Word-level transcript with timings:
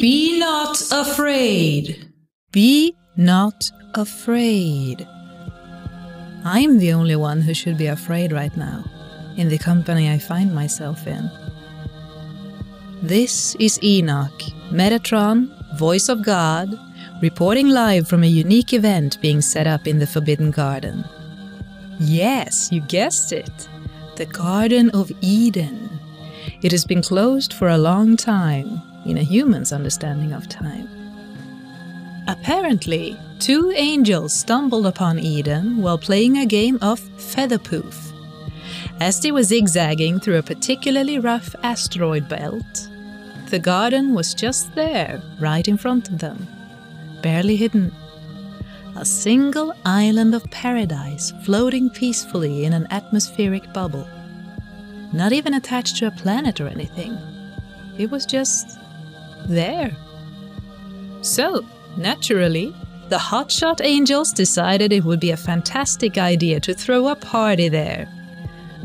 Be 0.00 0.38
not 0.38 0.80
afraid. 0.92 2.12
Be 2.52 2.94
not 3.16 3.68
afraid. 3.94 5.06
I'm 6.44 6.78
the 6.78 6.92
only 6.92 7.16
one 7.16 7.40
who 7.40 7.52
should 7.52 7.76
be 7.76 7.88
afraid 7.88 8.30
right 8.30 8.56
now, 8.56 8.84
in 9.36 9.48
the 9.48 9.58
company 9.58 10.08
I 10.08 10.18
find 10.18 10.54
myself 10.54 11.04
in. 11.06 11.28
This 13.02 13.56
is 13.56 13.82
Enoch, 13.82 14.40
Metatron, 14.70 15.50
voice 15.76 16.08
of 16.08 16.24
God, 16.24 16.68
reporting 17.20 17.68
live 17.68 18.06
from 18.06 18.22
a 18.22 18.26
unique 18.26 18.72
event 18.72 19.20
being 19.20 19.40
set 19.40 19.66
up 19.66 19.88
in 19.88 19.98
the 19.98 20.06
Forbidden 20.06 20.52
Garden. 20.52 21.04
Yes, 21.98 22.70
you 22.70 22.82
guessed 22.82 23.32
it. 23.32 23.68
The 24.14 24.26
Garden 24.26 24.90
of 24.90 25.10
Eden. 25.22 25.90
It 26.62 26.70
has 26.70 26.84
been 26.84 27.02
closed 27.02 27.52
for 27.52 27.68
a 27.68 27.78
long 27.78 28.16
time, 28.16 28.80
in 29.08 29.18
a 29.18 29.22
human's 29.22 29.72
understanding 29.72 30.32
of 30.32 30.48
time. 30.48 30.88
Apparently, 32.28 33.18
two 33.38 33.72
angels 33.74 34.34
stumbled 34.34 34.86
upon 34.86 35.18
Eden 35.18 35.78
while 35.78 35.98
playing 35.98 36.36
a 36.36 36.46
game 36.46 36.78
of 36.82 37.00
featherpoof. 37.16 38.12
As 39.00 39.20
they 39.20 39.32
were 39.32 39.42
zigzagging 39.42 40.20
through 40.20 40.36
a 40.36 40.42
particularly 40.42 41.18
rough 41.18 41.54
asteroid 41.62 42.28
belt, 42.28 42.88
the 43.46 43.58
garden 43.58 44.14
was 44.14 44.34
just 44.34 44.74
there, 44.74 45.22
right 45.40 45.66
in 45.66 45.78
front 45.78 46.10
of 46.10 46.18
them, 46.18 46.46
barely 47.22 47.56
hidden. 47.56 47.92
A 48.96 49.04
single 49.04 49.72
island 49.86 50.34
of 50.34 50.50
paradise 50.50 51.32
floating 51.44 51.88
peacefully 51.88 52.64
in 52.64 52.72
an 52.74 52.86
atmospheric 52.90 53.72
bubble. 53.72 54.06
Not 55.14 55.32
even 55.32 55.54
attached 55.54 55.96
to 55.98 56.08
a 56.08 56.10
planet 56.10 56.60
or 56.60 56.66
anything. 56.66 57.16
It 57.96 58.10
was 58.10 58.26
just 58.26 58.78
there. 59.48 59.96
So, 61.22 61.64
naturally, 61.96 62.74
the 63.08 63.16
hotshot 63.16 63.80
angels 63.82 64.32
decided 64.32 64.92
it 64.92 65.04
would 65.04 65.20
be 65.20 65.30
a 65.30 65.36
fantastic 65.36 66.18
idea 66.18 66.60
to 66.60 66.74
throw 66.74 67.08
a 67.08 67.16
party 67.16 67.68
there. 67.68 68.08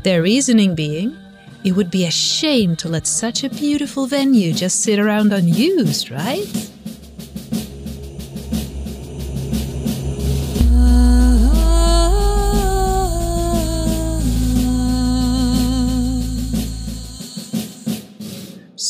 Their 0.04 0.22
reasoning 0.22 0.76
being, 0.76 1.18
it 1.64 1.74
would 1.74 1.92
be 1.92 2.06
a 2.06 2.12
shame 2.12 2.76
to 2.78 2.90
let 2.90 3.06
such 3.06 3.44
a 3.44 3.50
beautiful 3.50 4.08
venue 4.08 4.54
just 4.54 4.82
sit 4.82 5.00
around 5.00 5.32
unused, 5.32 6.10
right? 6.12 6.72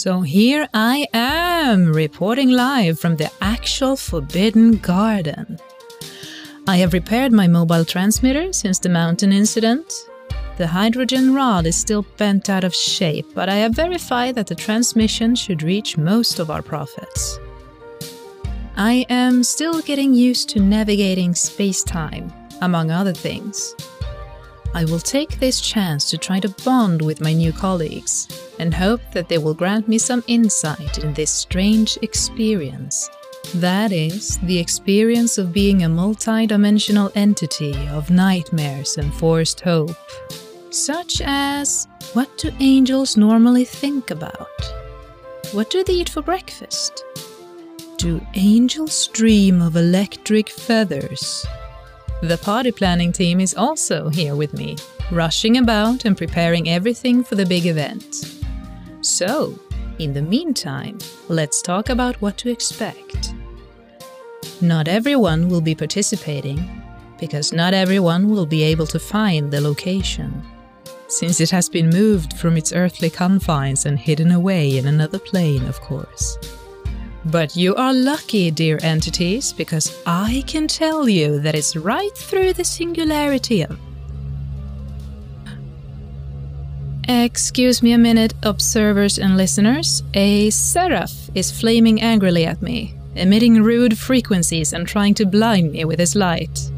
So 0.03 0.19
here 0.19 0.67
I 0.73 1.07
am, 1.13 1.93
reporting 1.93 2.49
live 2.49 2.99
from 2.99 3.15
the 3.15 3.31
actual 3.39 3.95
Forbidden 3.95 4.79
Garden. 4.79 5.57
I 6.67 6.75
have 6.75 6.91
repaired 6.91 7.31
my 7.31 7.47
mobile 7.47 7.85
transmitter 7.85 8.51
since 8.51 8.79
the 8.79 8.89
mountain 8.89 9.31
incident. 9.31 9.93
The 10.57 10.67
hydrogen 10.67 11.33
rod 11.33 11.65
is 11.65 11.77
still 11.77 12.05
bent 12.17 12.49
out 12.49 12.65
of 12.65 12.75
shape, 12.75 13.27
but 13.33 13.47
I 13.47 13.55
have 13.55 13.75
verified 13.75 14.35
that 14.35 14.47
the 14.47 14.55
transmission 14.55 15.35
should 15.35 15.63
reach 15.63 15.97
most 15.97 16.37
of 16.37 16.51
our 16.51 16.61
prophets. 16.61 17.39
I 18.75 19.05
am 19.07 19.41
still 19.41 19.79
getting 19.79 20.13
used 20.13 20.49
to 20.49 20.59
navigating 20.59 21.33
space 21.33 21.81
time, 21.81 22.29
among 22.59 22.91
other 22.91 23.13
things. 23.13 23.73
I 24.75 24.85
will 24.85 24.99
take 24.99 25.39
this 25.39 25.61
chance 25.61 26.09
to 26.09 26.17
try 26.17 26.39
to 26.39 26.49
bond 26.63 27.01
with 27.01 27.21
my 27.21 27.31
new 27.31 27.53
colleagues 27.53 28.27
and 28.57 28.73
hope 28.73 29.01
that 29.11 29.29
they 29.29 29.37
will 29.37 29.53
grant 29.53 29.87
me 29.87 29.99
some 29.99 30.23
insight 30.25 30.97
in 30.97 31.13
this 31.13 31.29
strange 31.29 31.97
experience. 32.01 33.07
That 33.55 33.91
is, 33.91 34.39
the 34.39 34.57
experience 34.57 35.37
of 35.37 35.53
being 35.53 35.83
a 35.83 35.89
multi-dimensional 35.89 37.11
entity 37.13 37.75
of 37.89 38.09
nightmares 38.09 38.97
and 38.97 39.13
forced 39.13 39.59
hope. 39.61 39.95
Such 40.71 41.21
as, 41.23 41.87
what 42.13 42.35
do 42.39 42.51
angels 42.59 43.15
normally 43.15 43.65
think 43.65 44.09
about? 44.09 44.47
What 45.51 45.69
do 45.69 45.83
they 45.83 45.93
eat 45.93 46.09
for 46.09 46.23
breakfast? 46.23 47.03
Do 47.97 48.25
angels 48.33 49.07
dream 49.13 49.61
of 49.61 49.75
electric 49.75 50.49
feathers? 50.49 51.45
The 52.23 52.37
party 52.37 52.71
planning 52.71 53.11
team 53.11 53.41
is 53.41 53.53
also 53.53 54.07
here 54.07 54.33
with 54.33 54.53
me, 54.53 54.77
rushing 55.11 55.57
about 55.57 56.05
and 56.05 56.17
preparing 56.17 56.69
everything 56.69 57.21
for 57.21 57.35
the 57.35 57.45
big 57.45 57.65
event. 57.65 58.39
So, 59.01 59.59
in 59.99 60.13
the 60.13 60.21
meantime, 60.21 60.99
let's 61.27 61.61
talk 61.61 61.89
about 61.89 62.15
what 62.21 62.37
to 62.37 62.49
expect. 62.49 63.33
Not 64.61 64.87
everyone 64.87 65.49
will 65.49 65.59
be 65.59 65.75
participating, 65.75 66.81
because 67.19 67.51
not 67.51 67.73
everyone 67.73 68.29
will 68.29 68.45
be 68.45 68.63
able 68.63 68.87
to 68.87 68.99
find 68.99 69.51
the 69.51 69.59
location, 69.59 70.45
since 71.09 71.41
it 71.41 71.49
has 71.49 71.67
been 71.67 71.89
moved 71.89 72.37
from 72.37 72.55
its 72.55 72.71
earthly 72.71 73.09
confines 73.09 73.85
and 73.85 73.99
hidden 73.99 74.31
away 74.31 74.77
in 74.77 74.87
another 74.87 75.19
plane, 75.19 75.65
of 75.65 75.81
course. 75.81 76.37
But 77.25 77.55
you 77.55 77.73
are 77.75 77.93
lucky, 77.93 78.51
dear 78.51 78.79
entities, 78.83 79.53
because 79.53 79.97
I 80.05 80.43
can 80.45 80.67
tell 80.67 81.07
you 81.07 81.39
that 81.39 81.55
it's 81.55 81.75
right 81.75 82.15
through 82.17 82.53
the 82.53 82.65
singularity 82.65 83.61
of. 83.61 83.79
Excuse 87.07 87.81
me 87.81 87.93
a 87.93 87.97
minute, 87.97 88.33
observers 88.43 89.19
and 89.19 89.37
listeners. 89.37 90.03
A 90.13 90.49
seraph 90.49 91.29
is 91.35 91.51
flaming 91.51 92.01
angrily 92.01 92.45
at 92.45 92.61
me, 92.61 92.93
emitting 93.15 93.61
rude 93.63 93.97
frequencies 93.97 94.73
and 94.73 94.87
trying 94.87 95.13
to 95.15 95.25
blind 95.25 95.71
me 95.71 95.85
with 95.85 95.99
his 95.99 96.15
light. 96.15 96.71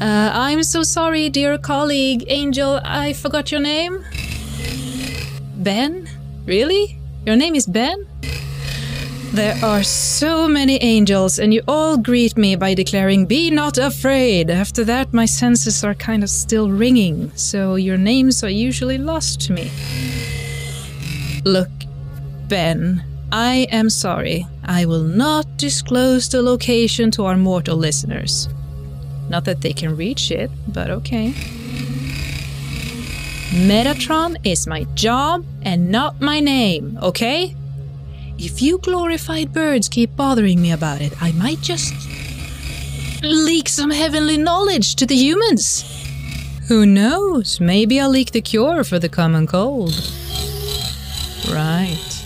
Uh, 0.00 0.30
I'm 0.32 0.62
so 0.62 0.82
sorry, 0.82 1.28
dear 1.28 1.58
colleague, 1.58 2.24
Angel, 2.26 2.80
I 2.84 3.12
forgot 3.12 3.52
your 3.52 3.60
name. 3.60 4.04
Ben? 5.56 6.08
Really? 6.44 6.98
Your 7.24 7.36
name 7.36 7.54
is 7.54 7.66
Ben? 7.66 8.06
There 9.32 9.56
are 9.64 9.82
so 9.82 10.46
many 10.46 10.76
angels, 10.82 11.38
and 11.38 11.54
you 11.54 11.62
all 11.66 11.96
greet 11.96 12.36
me 12.36 12.54
by 12.54 12.74
declaring, 12.74 13.24
Be 13.24 13.50
not 13.50 13.78
afraid. 13.78 14.50
After 14.50 14.84
that, 14.84 15.14
my 15.14 15.24
senses 15.24 15.82
are 15.82 15.94
kind 15.94 16.22
of 16.22 16.28
still 16.28 16.68
ringing, 16.68 17.32
so 17.34 17.76
your 17.76 17.96
names 17.96 18.44
are 18.44 18.50
usually 18.50 18.98
lost 18.98 19.40
to 19.46 19.54
me. 19.54 19.70
Look, 21.46 21.70
Ben, 22.48 23.02
I 23.32 23.66
am 23.72 23.88
sorry. 23.88 24.46
I 24.64 24.84
will 24.84 25.02
not 25.02 25.46
disclose 25.56 26.28
the 26.28 26.42
location 26.42 27.10
to 27.12 27.24
our 27.24 27.38
mortal 27.38 27.78
listeners. 27.78 28.50
Not 29.30 29.46
that 29.46 29.62
they 29.62 29.72
can 29.72 29.96
reach 29.96 30.30
it, 30.30 30.50
but 30.68 30.90
okay. 30.90 31.32
Metatron 33.66 34.36
is 34.44 34.66
my 34.66 34.84
job 34.92 35.46
and 35.62 35.90
not 35.90 36.20
my 36.20 36.38
name, 36.40 36.98
okay? 37.02 37.56
If 38.44 38.60
you 38.60 38.78
glorified 38.78 39.52
birds 39.52 39.88
keep 39.88 40.16
bothering 40.16 40.60
me 40.60 40.72
about 40.72 41.00
it, 41.00 41.12
I 41.22 41.30
might 41.30 41.60
just 41.60 41.94
leak 43.22 43.68
some 43.68 43.92
heavenly 43.92 44.36
knowledge 44.36 44.96
to 44.96 45.06
the 45.06 45.14
humans. 45.14 45.84
Who 46.66 46.84
knows? 46.84 47.60
Maybe 47.60 48.00
I'll 48.00 48.08
leak 48.08 48.32
the 48.32 48.40
cure 48.40 48.82
for 48.82 48.98
the 48.98 49.08
common 49.08 49.46
cold. 49.46 49.94
Right. 51.52 52.24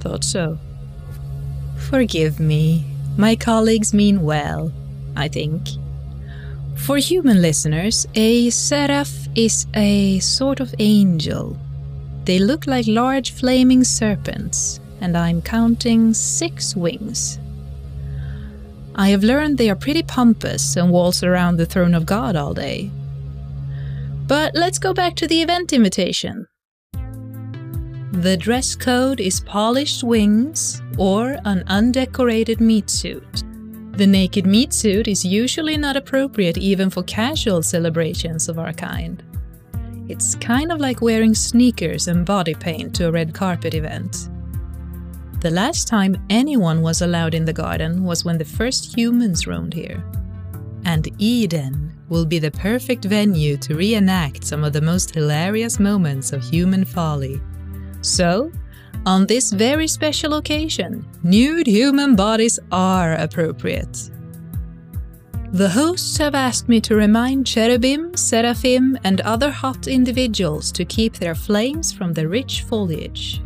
Thought 0.00 0.24
so. 0.24 0.58
Forgive 1.88 2.40
me. 2.40 2.84
My 3.16 3.36
colleagues 3.36 3.94
mean 3.94 4.22
well, 4.22 4.72
I 5.14 5.28
think. 5.28 5.68
For 6.74 6.96
human 6.96 7.40
listeners, 7.40 8.08
a 8.16 8.50
seraph 8.50 9.28
is 9.36 9.68
a 9.74 10.18
sort 10.18 10.58
of 10.58 10.74
angel. 10.80 11.56
They 12.24 12.40
look 12.40 12.66
like 12.66 12.88
large 12.88 13.30
flaming 13.30 13.84
serpents, 13.84 14.80
and 15.04 15.18
I'm 15.18 15.42
counting 15.42 16.14
six 16.14 16.74
wings. 16.74 17.38
I 18.94 19.10
have 19.10 19.22
learned 19.22 19.58
they 19.58 19.68
are 19.68 19.76
pretty 19.76 20.02
pompous 20.02 20.76
and 20.76 20.90
waltz 20.90 21.22
around 21.22 21.58
the 21.58 21.66
throne 21.66 21.92
of 21.92 22.06
God 22.06 22.36
all 22.36 22.54
day. 22.54 22.90
But 24.26 24.54
let's 24.54 24.78
go 24.78 24.94
back 24.94 25.14
to 25.16 25.26
the 25.26 25.42
event 25.42 25.74
invitation. 25.74 26.46
The 28.12 28.38
dress 28.38 28.74
code 28.74 29.20
is 29.20 29.40
polished 29.40 30.02
wings 30.02 30.80
or 30.96 31.36
an 31.44 31.64
undecorated 31.66 32.62
meat 32.62 32.88
suit. 32.88 33.44
The 33.98 34.06
naked 34.06 34.46
meat 34.46 34.72
suit 34.72 35.06
is 35.06 35.22
usually 35.22 35.76
not 35.76 35.96
appropriate 35.96 36.56
even 36.56 36.88
for 36.88 37.02
casual 37.02 37.62
celebrations 37.62 38.48
of 38.48 38.58
our 38.58 38.72
kind. 38.72 39.22
It's 40.08 40.34
kind 40.36 40.72
of 40.72 40.80
like 40.80 41.02
wearing 41.02 41.34
sneakers 41.34 42.08
and 42.08 42.24
body 42.24 42.54
paint 42.54 42.94
to 42.96 43.08
a 43.08 43.12
red 43.12 43.34
carpet 43.34 43.74
event. 43.74 44.30
The 45.44 45.50
last 45.50 45.88
time 45.88 46.16
anyone 46.30 46.80
was 46.80 47.02
allowed 47.02 47.34
in 47.34 47.44
the 47.44 47.52
garden 47.52 48.02
was 48.02 48.24
when 48.24 48.38
the 48.38 48.46
first 48.46 48.96
humans 48.96 49.46
roamed 49.46 49.74
here. 49.74 50.02
And 50.86 51.06
Eden 51.18 51.92
will 52.08 52.24
be 52.24 52.38
the 52.38 52.50
perfect 52.50 53.04
venue 53.04 53.58
to 53.58 53.74
reenact 53.74 54.44
some 54.44 54.64
of 54.64 54.72
the 54.72 54.80
most 54.80 55.14
hilarious 55.14 55.78
moments 55.78 56.32
of 56.32 56.42
human 56.42 56.86
folly. 56.86 57.42
So, 58.00 58.50
On 59.04 59.26
this 59.26 59.52
very 59.52 59.86
special 59.86 60.32
occasion, 60.36 61.06
nude 61.22 61.66
human 61.66 62.16
bodies 62.16 62.58
are 62.72 63.12
appropriate. 63.12 64.10
The 65.52 65.68
hosts 65.68 66.16
have 66.16 66.34
asked 66.34 66.70
me 66.70 66.80
to 66.80 66.96
remind 66.96 67.46
cherubim, 67.46 68.16
seraphim, 68.16 68.96
and 69.04 69.20
other 69.20 69.50
hot 69.50 69.88
individuals 69.88 70.72
to 70.72 70.86
keep 70.86 71.18
their 71.18 71.34
flames 71.34 71.92
from 71.92 72.14
the 72.14 72.26
rich 72.26 72.62
foliage. 72.62 73.42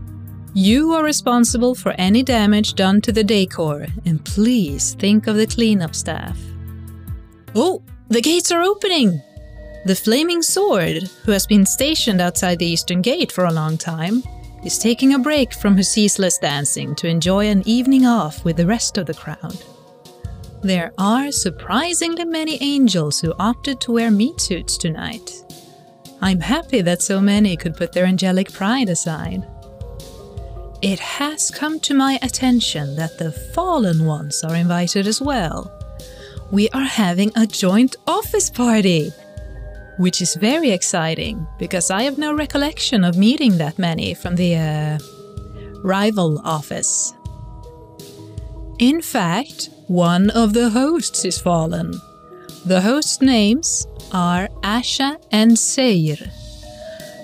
You 0.55 0.93
are 0.95 1.05
responsible 1.05 1.75
for 1.75 1.95
any 1.99 2.23
damage 2.23 2.75
done 2.75 3.01
to 3.03 3.13
the 3.13 3.23
decor, 3.23 3.87
and 4.05 4.25
please 4.25 4.95
think 4.95 5.27
of 5.27 5.37
the 5.37 5.47
cleanup 5.47 5.95
staff. 5.95 6.39
Oh, 7.55 7.83
the 8.09 8.23
gates 8.23 8.51
are 8.51 8.63
opening! 8.63 9.21
The 9.85 9.95
Flaming 9.95 10.43
Sword, 10.43 11.05
who 11.25 11.33
has 11.33 11.47
been 11.47 11.65
stationed 11.65 12.21
outside 12.21 12.59
the 12.59 12.67
Eastern 12.67 13.03
Gate 13.03 13.31
for 13.31 13.45
a 13.45 13.53
long 13.53 13.79
time, 13.79 14.23
is 14.65 14.79
taking 14.79 15.15
a 15.15 15.19
break 15.19 15.55
from 15.55 15.77
her 15.77 15.83
ceaseless 15.83 16.39
dancing 16.39 16.95
to 16.97 17.07
enjoy 17.07 17.47
an 17.47 17.63
evening 17.67 18.07
off 18.07 18.45
with 18.45 18.57
the 18.57 18.67
rest 18.67 18.99
of 18.99 19.07
the 19.07 19.15
crowd. 19.15 19.63
There 20.63 20.93
are 20.99 21.31
surprisingly 21.31 22.25
many 22.25 22.61
angels 22.61 23.21
who 23.21 23.35
opted 23.39 23.81
to 23.83 23.93
wear 23.93 24.11
meat 24.11 24.41
suits 24.41 24.77
tonight. 24.77 25.31
I'm 26.21 26.41
happy 26.41 26.81
that 26.81 27.01
so 27.01 27.21
many 27.21 27.57
could 27.57 27.77
put 27.77 27.93
their 27.93 28.07
angelic 28.07 28.53
pride 28.53 28.89
aside. 28.89 29.47
It 30.81 31.01
has 31.01 31.51
come 31.51 31.81
to 31.81 31.95
my 31.95 32.21
attention 32.23 32.95
that 32.95 33.19
the 33.19 33.33
fallen 33.33 34.07
ones 34.07 34.45
are 34.45 34.55
invited 34.55 35.09
as 35.09 35.21
well. 35.21 35.73
We 36.53 36.69
are 36.71 36.85
having 36.85 37.33
a 37.35 37.49
joint 37.49 37.97
office 38.07 38.49
party, 38.49 39.11
which 39.99 40.23
is 40.23 40.37
very 40.37 40.71
exciting 40.71 41.47
because 41.59 41.91
I 41.91 42.03
have 42.03 42.17
no 42.17 42.33
recollection 42.33 43.03
of 43.03 43.19
meeting 43.19 43.59
that 43.59 43.79
many 43.79 44.15
from 44.15 44.37
the 44.37 44.55
uh, 44.55 44.99
rival 45.83 46.41
office. 46.45 47.13
In 48.79 49.03
fact, 49.03 49.71
one 49.89 50.31
of 50.31 50.53
the 50.53 50.71
hosts 50.71 51.25
is 51.25 51.41
fallen. 51.41 51.93
The 52.65 52.83
host 52.83 53.21
names 53.21 53.89
are 54.13 54.49
Asha 54.63 55.17
and 55.33 55.59
Seir. 55.59 56.19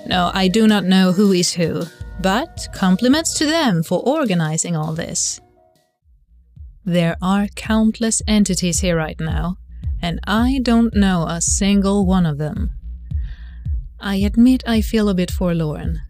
No, 0.08 0.32
I 0.34 0.48
do 0.48 0.66
not 0.66 0.84
know 0.84 1.12
who 1.12 1.32
is 1.32 1.52
who, 1.52 1.84
but 2.20 2.68
compliments 2.72 3.34
to 3.34 3.46
them 3.46 3.82
for 3.82 4.00
organizing 4.00 4.76
all 4.76 4.92
this. 4.92 5.40
There 6.84 7.16
are 7.22 7.48
countless 7.54 8.20
entities 8.26 8.80
here 8.80 8.96
right 8.96 9.18
now, 9.18 9.56
and 10.02 10.20
I 10.26 10.60
don't 10.62 10.94
know 10.94 11.26
a 11.26 11.40
single 11.40 12.06
one 12.06 12.26
of 12.26 12.38
them. 12.38 12.72
I 13.98 14.16
admit 14.16 14.62
I 14.66 14.82
feel 14.82 15.08
a 15.08 15.14
bit 15.14 15.30
forlorn. 15.30 16.02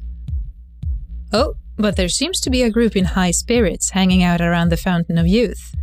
Oh, 1.32 1.54
but 1.76 1.96
there 1.96 2.08
seems 2.08 2.40
to 2.40 2.50
be 2.50 2.62
a 2.62 2.70
group 2.70 2.96
in 2.96 3.04
high 3.04 3.30
spirits 3.30 3.90
hanging 3.90 4.22
out 4.22 4.40
around 4.40 4.70
the 4.70 4.76
Fountain 4.76 5.18
of 5.18 5.26
Youth. 5.26 5.74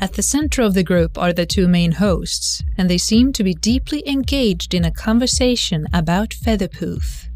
At 0.00 0.14
the 0.14 0.22
center 0.22 0.62
of 0.62 0.74
the 0.74 0.82
group 0.82 1.16
are 1.16 1.32
the 1.32 1.46
two 1.46 1.68
main 1.68 1.92
hosts, 1.92 2.62
and 2.76 2.90
they 2.90 2.98
seem 2.98 3.32
to 3.32 3.44
be 3.44 3.54
deeply 3.54 4.02
engaged 4.06 4.74
in 4.74 4.84
a 4.84 4.90
conversation 4.90 5.86
about 5.92 6.30
Featherpoof. 6.30 7.28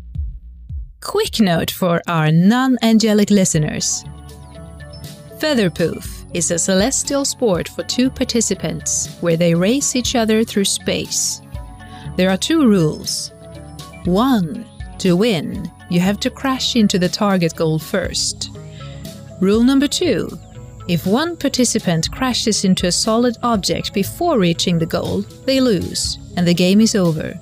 Quick 1.01 1.41
note 1.41 1.71
for 1.71 2.03
our 2.09 2.33
non 2.33 2.77
angelic 2.83 3.31
listeners 3.31 4.05
Featherpoof 5.39 6.27
is 6.35 6.51
a 6.51 6.59
celestial 6.59 7.25
sport 7.25 7.69
for 7.69 7.85
two 7.85 8.11
participants 8.11 9.17
where 9.21 9.37
they 9.37 9.55
race 9.55 9.95
each 9.95 10.17
other 10.17 10.43
through 10.43 10.65
space. 10.65 11.41
There 12.17 12.31
are 12.31 12.37
two 12.37 12.67
rules. 12.67 13.33
One, 14.05 14.67
to 14.99 15.17
win, 15.17 15.71
you 15.89 16.01
have 16.01 16.19
to 16.21 16.31
crash 16.31 16.75
into 16.75 16.99
the 16.99 17.09
target 17.09 17.55
goal 17.55 17.79
first. 17.79 18.51
Rule 19.41 19.63
number 19.63 19.87
two 19.87 20.29
if 20.89 21.07
one 21.07 21.37
participant 21.37 22.11
crashes 22.11 22.65
into 22.65 22.87
a 22.87 22.93
solid 22.93 23.37
object 23.43 23.93
before 23.93 24.39
reaching 24.39 24.79
the 24.79 24.87
goal, 24.87 25.21
they 25.45 25.61
lose, 25.61 26.19
and 26.37 26.49
the 26.49 26.55
game 26.55 26.81
is 26.81 26.95
over. 26.95 27.39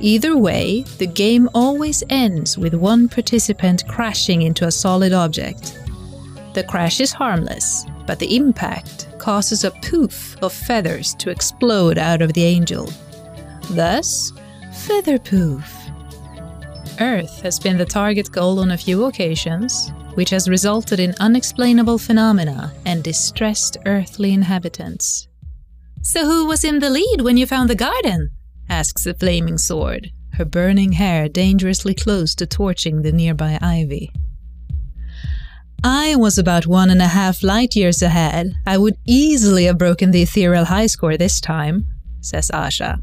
Either 0.00 0.36
way, 0.36 0.80
the 0.96 1.06
game 1.06 1.48
always 1.54 2.02
ends 2.08 2.56
with 2.56 2.72
one 2.72 3.06
participant 3.06 3.86
crashing 3.86 4.42
into 4.42 4.66
a 4.66 4.70
solid 4.70 5.12
object. 5.12 5.78
The 6.54 6.64
crash 6.64 7.00
is 7.00 7.12
harmless, 7.12 7.84
but 8.06 8.18
the 8.18 8.34
impact 8.34 9.08
causes 9.18 9.62
a 9.62 9.70
poof 9.82 10.36
of 10.42 10.54
feathers 10.54 11.14
to 11.16 11.28
explode 11.28 11.98
out 11.98 12.22
of 12.22 12.32
the 12.32 12.44
angel. 12.44 12.90
Thus, 13.70 14.32
feather 14.72 15.18
poof. 15.18 15.70
Earth 16.98 17.42
has 17.42 17.60
been 17.60 17.76
the 17.76 17.84
target 17.84 18.32
goal 18.32 18.58
on 18.60 18.70
a 18.70 18.78
few 18.78 19.04
occasions, 19.04 19.92
which 20.14 20.30
has 20.30 20.48
resulted 20.48 20.98
in 20.98 21.14
unexplainable 21.20 21.98
phenomena 21.98 22.72
and 22.86 23.04
distressed 23.04 23.76
earthly 23.84 24.32
inhabitants. 24.32 25.28
So, 26.02 26.24
who 26.24 26.46
was 26.46 26.64
in 26.64 26.78
the 26.78 26.90
lead 26.90 27.20
when 27.20 27.36
you 27.36 27.46
found 27.46 27.68
the 27.68 27.74
garden? 27.74 28.30
Asks 28.70 29.04
the 29.04 29.14
flaming 29.14 29.58
sword, 29.58 30.10
her 30.34 30.44
burning 30.44 30.92
hair 30.92 31.28
dangerously 31.28 31.94
close 31.94 32.34
to 32.36 32.46
torching 32.46 33.02
the 33.02 33.12
nearby 33.12 33.58
ivy. 33.60 34.10
I 35.82 36.14
was 36.16 36.38
about 36.38 36.66
one 36.66 36.90
and 36.90 37.00
a 37.00 37.08
half 37.08 37.42
light 37.42 37.74
years 37.74 38.02
ahead. 38.02 38.52
I 38.66 38.78
would 38.78 38.96
easily 39.06 39.64
have 39.64 39.78
broken 39.78 40.10
the 40.10 40.22
ethereal 40.22 40.66
high 40.66 40.86
score 40.86 41.16
this 41.16 41.40
time, 41.40 41.86
says 42.20 42.50
Asha. 42.52 43.02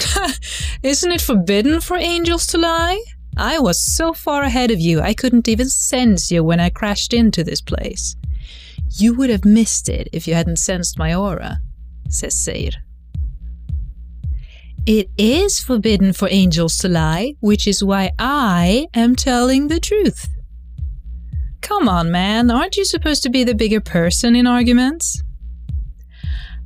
Isn't 0.82 1.12
it 1.12 1.20
forbidden 1.20 1.80
for 1.80 1.96
angels 1.96 2.46
to 2.48 2.58
lie? 2.58 3.02
I 3.36 3.58
was 3.58 3.84
so 3.84 4.12
far 4.12 4.42
ahead 4.44 4.70
of 4.70 4.78
you, 4.80 5.00
I 5.00 5.12
couldn't 5.12 5.48
even 5.48 5.68
sense 5.68 6.30
you 6.30 6.44
when 6.44 6.60
I 6.60 6.70
crashed 6.70 7.12
into 7.12 7.42
this 7.42 7.60
place. 7.60 8.14
You 8.90 9.14
would 9.14 9.30
have 9.30 9.44
missed 9.44 9.88
it 9.88 10.08
if 10.12 10.28
you 10.28 10.34
hadn't 10.34 10.58
sensed 10.58 10.98
my 10.98 11.14
aura, 11.14 11.58
says 12.08 12.36
Seir. 12.36 12.70
It 14.86 15.08
is 15.16 15.60
forbidden 15.60 16.12
for 16.12 16.28
angels 16.30 16.76
to 16.78 16.88
lie, 16.88 17.36
which 17.40 17.66
is 17.66 17.82
why 17.82 18.12
I 18.18 18.86
am 18.92 19.16
telling 19.16 19.68
the 19.68 19.80
truth. 19.80 20.28
Come 21.62 21.88
on, 21.88 22.12
man, 22.12 22.50
aren't 22.50 22.76
you 22.76 22.84
supposed 22.84 23.22
to 23.22 23.30
be 23.30 23.44
the 23.44 23.54
bigger 23.54 23.80
person 23.80 24.36
in 24.36 24.46
arguments? 24.46 25.22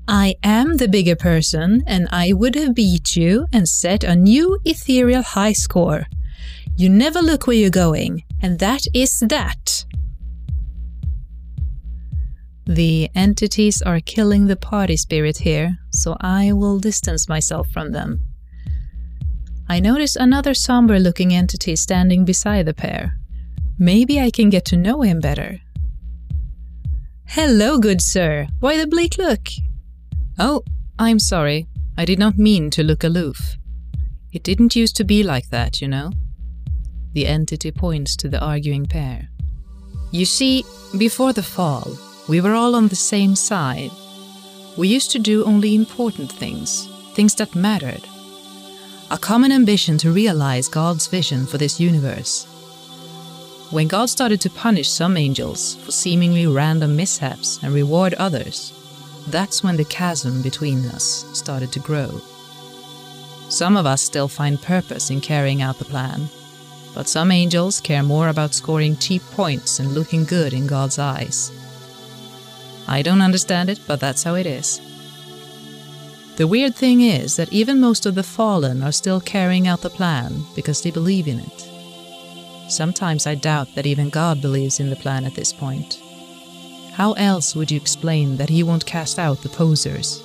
I 0.08 0.34
am 0.42 0.78
the 0.78 0.88
bigger 0.88 1.14
person, 1.14 1.84
and 1.86 2.08
I 2.10 2.32
would 2.32 2.56
have 2.56 2.74
beat 2.74 3.14
you 3.14 3.46
and 3.52 3.68
set 3.68 4.02
a 4.02 4.16
new 4.16 4.58
ethereal 4.64 5.22
high 5.22 5.52
score. 5.52 6.06
You 6.76 6.88
never 6.88 7.20
look 7.20 7.46
where 7.46 7.56
you're 7.56 7.70
going, 7.70 8.24
and 8.42 8.58
that 8.58 8.82
is 8.92 9.20
that. 9.20 9.84
The 12.68 13.08
entities 13.14 13.80
are 13.80 14.00
killing 14.00 14.46
the 14.46 14.54
party 14.54 14.98
spirit 14.98 15.38
here, 15.38 15.78
so 15.90 16.18
I 16.20 16.52
will 16.52 16.78
distance 16.78 17.26
myself 17.26 17.70
from 17.70 17.92
them. 17.92 18.20
I 19.70 19.80
notice 19.80 20.16
another 20.16 20.52
somber 20.52 20.98
looking 20.98 21.32
entity 21.32 21.76
standing 21.76 22.26
beside 22.26 22.66
the 22.66 22.74
pair. 22.74 23.14
Maybe 23.78 24.20
I 24.20 24.30
can 24.30 24.50
get 24.50 24.66
to 24.66 24.76
know 24.76 25.00
him 25.00 25.18
better. 25.18 25.62
Hello, 27.28 27.78
good 27.78 28.02
sir. 28.02 28.48
Why 28.60 28.76
the 28.76 28.86
bleak 28.86 29.16
look? 29.16 29.48
Oh, 30.38 30.62
I'm 30.98 31.18
sorry. 31.18 31.68
I 31.96 32.04
did 32.04 32.18
not 32.18 32.36
mean 32.36 32.68
to 32.72 32.82
look 32.82 33.02
aloof. 33.02 33.56
It 34.30 34.42
didn't 34.42 34.76
used 34.76 34.96
to 34.96 35.04
be 35.04 35.22
like 35.22 35.48
that, 35.48 35.80
you 35.80 35.88
know. 35.88 36.12
The 37.14 37.26
entity 37.26 37.70
points 37.70 38.14
to 38.16 38.28
the 38.28 38.44
arguing 38.44 38.84
pair. 38.84 39.30
You 40.10 40.26
see, 40.26 40.66
before 40.98 41.32
the 41.32 41.42
fall, 41.42 41.98
we 42.28 42.42
were 42.42 42.52
all 42.52 42.74
on 42.74 42.88
the 42.88 42.96
same 42.96 43.34
side. 43.34 43.90
We 44.76 44.88
used 44.88 45.10
to 45.12 45.18
do 45.18 45.44
only 45.44 45.74
important 45.74 46.30
things, 46.30 46.86
things 47.14 47.34
that 47.36 47.54
mattered. 47.54 48.06
A 49.10 49.16
common 49.16 49.50
ambition 49.50 49.96
to 49.98 50.12
realize 50.12 50.68
God's 50.68 51.06
vision 51.06 51.46
for 51.46 51.56
this 51.56 51.80
universe. 51.80 52.44
When 53.70 53.88
God 53.88 54.10
started 54.10 54.40
to 54.42 54.50
punish 54.50 54.90
some 54.90 55.16
angels 55.16 55.76
for 55.76 55.90
seemingly 55.90 56.46
random 56.46 56.96
mishaps 56.96 57.58
and 57.62 57.72
reward 57.72 58.14
others, 58.14 58.72
that's 59.28 59.64
when 59.64 59.76
the 59.76 59.84
chasm 59.84 60.42
between 60.42 60.84
us 60.86 61.24
started 61.32 61.72
to 61.72 61.80
grow. 61.80 62.20
Some 63.48 63.76
of 63.78 63.86
us 63.86 64.02
still 64.02 64.28
find 64.28 64.60
purpose 64.60 65.10
in 65.10 65.22
carrying 65.22 65.62
out 65.62 65.78
the 65.78 65.84
plan, 65.86 66.28
but 66.94 67.08
some 67.08 67.30
angels 67.30 67.80
care 67.80 68.02
more 68.02 68.28
about 68.28 68.54
scoring 68.54 68.96
cheap 68.96 69.22
points 69.32 69.80
and 69.80 69.92
looking 69.92 70.24
good 70.24 70.52
in 70.52 70.66
God's 70.66 70.98
eyes. 70.98 71.50
I 72.88 73.02
don't 73.02 73.20
understand 73.20 73.68
it, 73.68 73.78
but 73.86 74.00
that's 74.00 74.22
how 74.22 74.34
it 74.34 74.46
is. 74.46 74.80
The 76.36 76.46
weird 76.46 76.74
thing 76.74 77.00
is 77.02 77.36
that 77.36 77.52
even 77.52 77.80
most 77.80 78.06
of 78.06 78.14
the 78.14 78.22
fallen 78.22 78.82
are 78.82 78.92
still 78.92 79.20
carrying 79.20 79.68
out 79.68 79.82
the 79.82 79.90
plan 79.90 80.44
because 80.54 80.80
they 80.80 80.90
believe 80.90 81.28
in 81.28 81.40
it. 81.40 81.68
Sometimes 82.70 83.26
I 83.26 83.34
doubt 83.34 83.74
that 83.74 83.86
even 83.86 84.08
God 84.08 84.40
believes 84.40 84.80
in 84.80 84.88
the 84.88 84.96
plan 84.96 85.24
at 85.24 85.34
this 85.34 85.52
point. 85.52 86.00
How 86.92 87.12
else 87.12 87.54
would 87.54 87.70
you 87.70 87.76
explain 87.76 88.36
that 88.36 88.50
he 88.50 88.62
won't 88.62 88.86
cast 88.86 89.18
out 89.18 89.42
the 89.42 89.48
posers? 89.48 90.22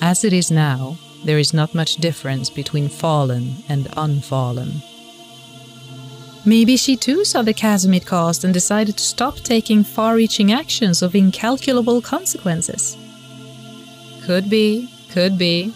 As 0.00 0.24
it 0.24 0.32
is 0.32 0.50
now, 0.50 0.98
there 1.24 1.38
is 1.38 1.52
not 1.52 1.74
much 1.74 1.96
difference 1.96 2.48
between 2.48 2.88
fallen 2.88 3.56
and 3.68 3.88
unfallen. 3.96 4.82
Maybe 6.44 6.76
she 6.76 6.96
too 6.96 7.24
saw 7.24 7.42
the 7.42 7.52
chasm 7.52 7.94
it 7.94 8.06
caused 8.06 8.44
and 8.44 8.54
decided 8.54 8.96
to 8.96 9.04
stop 9.04 9.36
taking 9.36 9.84
far 9.84 10.14
reaching 10.14 10.52
actions 10.52 11.02
of 11.02 11.14
incalculable 11.14 12.00
consequences. 12.00 12.96
Could 14.22 14.48
be, 14.48 14.90
could 15.10 15.36
be. 15.38 15.72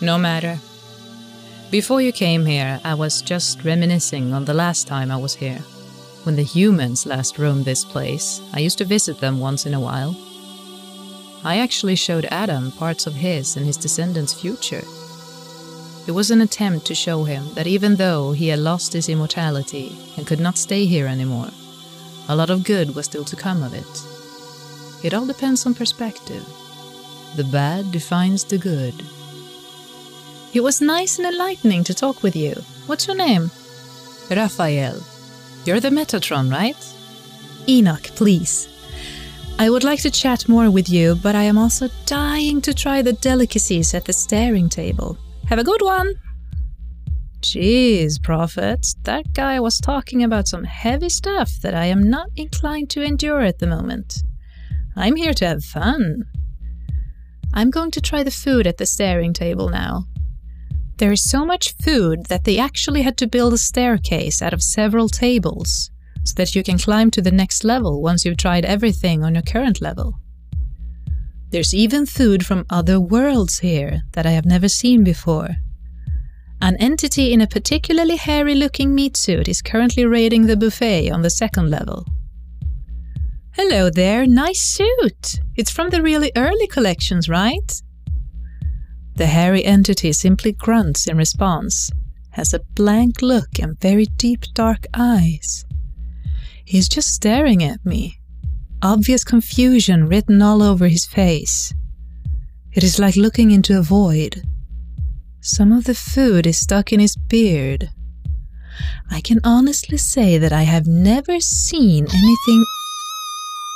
No 0.00 0.18
matter. 0.18 0.58
Before 1.70 2.02
you 2.02 2.12
came 2.12 2.44
here, 2.44 2.80
I 2.84 2.94
was 2.94 3.22
just 3.22 3.64
reminiscing 3.64 4.34
on 4.34 4.44
the 4.44 4.54
last 4.54 4.86
time 4.86 5.10
I 5.10 5.16
was 5.16 5.36
here. 5.36 5.60
When 6.24 6.36
the 6.36 6.42
humans 6.42 7.06
last 7.06 7.38
roamed 7.38 7.64
this 7.64 7.84
place, 7.84 8.40
I 8.52 8.60
used 8.60 8.78
to 8.78 8.84
visit 8.84 9.20
them 9.20 9.40
once 9.40 9.64
in 9.64 9.74
a 9.74 9.80
while. 9.80 10.16
I 11.44 11.58
actually 11.58 11.96
showed 11.96 12.26
Adam 12.26 12.72
parts 12.72 13.06
of 13.06 13.14
his 13.14 13.56
and 13.56 13.66
his 13.66 13.76
descendants' 13.76 14.34
future. 14.34 14.84
It 16.06 16.12
was 16.12 16.30
an 16.30 16.40
attempt 16.40 16.86
to 16.86 16.94
show 16.94 17.24
him 17.24 17.54
that 17.54 17.68
even 17.68 17.96
though 17.96 18.32
he 18.32 18.48
had 18.48 18.58
lost 18.58 18.92
his 18.92 19.08
immortality 19.08 19.96
and 20.16 20.26
could 20.26 20.40
not 20.40 20.58
stay 20.58 20.84
here 20.84 21.06
anymore, 21.06 21.50
a 22.28 22.34
lot 22.34 22.50
of 22.50 22.64
good 22.64 22.94
was 22.94 23.06
still 23.06 23.24
to 23.24 23.36
come 23.36 23.62
of 23.62 23.72
it. 23.72 25.04
It 25.04 25.14
all 25.14 25.26
depends 25.26 25.64
on 25.64 25.74
perspective. 25.74 26.44
The 27.36 27.44
bad 27.44 27.92
defines 27.92 28.44
the 28.44 28.58
good. 28.58 28.94
It 30.52 30.62
was 30.62 30.80
nice 30.80 31.18
and 31.18 31.26
enlightening 31.26 31.84
to 31.84 31.94
talk 31.94 32.22
with 32.22 32.36
you. 32.36 32.54
What's 32.86 33.06
your 33.06 33.16
name? 33.16 33.50
Raphael. 34.30 35.00
You're 35.64 35.80
the 35.80 35.90
Metatron, 35.90 36.50
right? 36.50 36.76
Enoch, 37.68 38.02
please. 38.16 38.68
I 39.58 39.70
would 39.70 39.84
like 39.84 40.02
to 40.02 40.10
chat 40.10 40.48
more 40.48 40.70
with 40.70 40.88
you, 40.88 41.14
but 41.14 41.36
I 41.36 41.44
am 41.44 41.56
also 41.56 41.88
dying 42.06 42.60
to 42.62 42.74
try 42.74 43.02
the 43.02 43.12
delicacies 43.12 43.94
at 43.94 44.04
the 44.04 44.12
staring 44.12 44.68
table. 44.68 45.16
Have 45.48 45.58
a 45.58 45.64
good 45.64 45.82
one! 45.82 46.14
Jeez, 47.40 48.22
Prophet, 48.22 48.86
that 49.02 49.32
guy 49.32 49.58
was 49.58 49.80
talking 49.80 50.22
about 50.22 50.46
some 50.46 50.64
heavy 50.64 51.08
stuff 51.08 51.60
that 51.62 51.74
I 51.74 51.86
am 51.86 52.08
not 52.08 52.28
inclined 52.36 52.88
to 52.90 53.02
endure 53.02 53.40
at 53.40 53.58
the 53.58 53.66
moment. 53.66 54.22
I'm 54.94 55.16
here 55.16 55.34
to 55.34 55.46
have 55.46 55.64
fun. 55.64 56.24
I'm 57.52 57.70
going 57.70 57.90
to 57.90 58.00
try 58.00 58.22
the 58.22 58.30
food 58.30 58.66
at 58.66 58.78
the 58.78 58.86
staring 58.86 59.32
table 59.32 59.68
now. 59.68 60.04
There 60.98 61.12
is 61.12 61.28
so 61.28 61.44
much 61.44 61.74
food 61.82 62.26
that 62.26 62.44
they 62.44 62.58
actually 62.58 63.02
had 63.02 63.18
to 63.18 63.26
build 63.26 63.52
a 63.52 63.58
staircase 63.58 64.40
out 64.40 64.54
of 64.54 64.62
several 64.62 65.08
tables 65.08 65.90
so 66.24 66.34
that 66.36 66.54
you 66.54 66.62
can 66.62 66.78
climb 66.78 67.10
to 67.10 67.20
the 67.20 67.32
next 67.32 67.64
level 67.64 68.00
once 68.00 68.24
you've 68.24 68.36
tried 68.36 68.64
everything 68.64 69.24
on 69.24 69.34
your 69.34 69.42
current 69.42 69.80
level. 69.80 70.21
There's 71.52 71.74
even 71.74 72.06
food 72.06 72.46
from 72.46 72.64
other 72.70 72.98
worlds 72.98 73.58
here 73.58 74.04
that 74.12 74.24
I 74.24 74.30
have 74.30 74.46
never 74.46 74.68
seen 74.68 75.04
before. 75.04 75.50
An 76.62 76.76
entity 76.76 77.30
in 77.30 77.42
a 77.42 77.46
particularly 77.46 78.16
hairy 78.16 78.54
looking 78.54 78.94
meat 78.94 79.18
suit 79.18 79.48
is 79.48 79.60
currently 79.60 80.06
raiding 80.06 80.46
the 80.46 80.56
buffet 80.56 81.10
on 81.10 81.20
the 81.20 81.28
second 81.28 81.70
level. 81.70 82.06
Hello 83.54 83.90
there, 83.90 84.26
nice 84.26 84.62
suit! 84.62 85.40
It's 85.54 85.70
from 85.70 85.90
the 85.90 86.00
really 86.00 86.32
early 86.36 86.66
collections, 86.68 87.28
right? 87.28 87.82
The 89.16 89.26
hairy 89.26 89.62
entity 89.62 90.14
simply 90.14 90.52
grunts 90.52 91.06
in 91.06 91.18
response, 91.18 91.90
has 92.30 92.54
a 92.54 92.60
blank 92.74 93.20
look 93.20 93.58
and 93.60 93.78
very 93.78 94.06
deep 94.16 94.44
dark 94.54 94.86
eyes. 94.94 95.66
He's 96.64 96.88
just 96.88 97.12
staring 97.12 97.62
at 97.62 97.84
me, 97.84 98.21
obvious 98.82 99.24
confusion 99.24 100.08
written 100.08 100.42
all 100.42 100.62
over 100.62 100.88
his 100.88 101.06
face. 101.06 101.72
It 102.72 102.82
is 102.82 102.98
like 102.98 103.16
looking 103.16 103.50
into 103.50 103.78
a 103.78 103.82
void. 103.82 104.42
Some 105.40 105.72
of 105.72 105.84
the 105.84 105.94
food 105.94 106.46
is 106.46 106.58
stuck 106.58 106.92
in 106.92 107.00
his 107.00 107.16
beard. 107.16 107.90
I 109.10 109.20
can 109.20 109.40
honestly 109.44 109.98
say 109.98 110.38
that 110.38 110.52
I 110.52 110.62
have 110.62 110.86
never 110.86 111.40
seen 111.40 112.06
anything. 112.06 112.64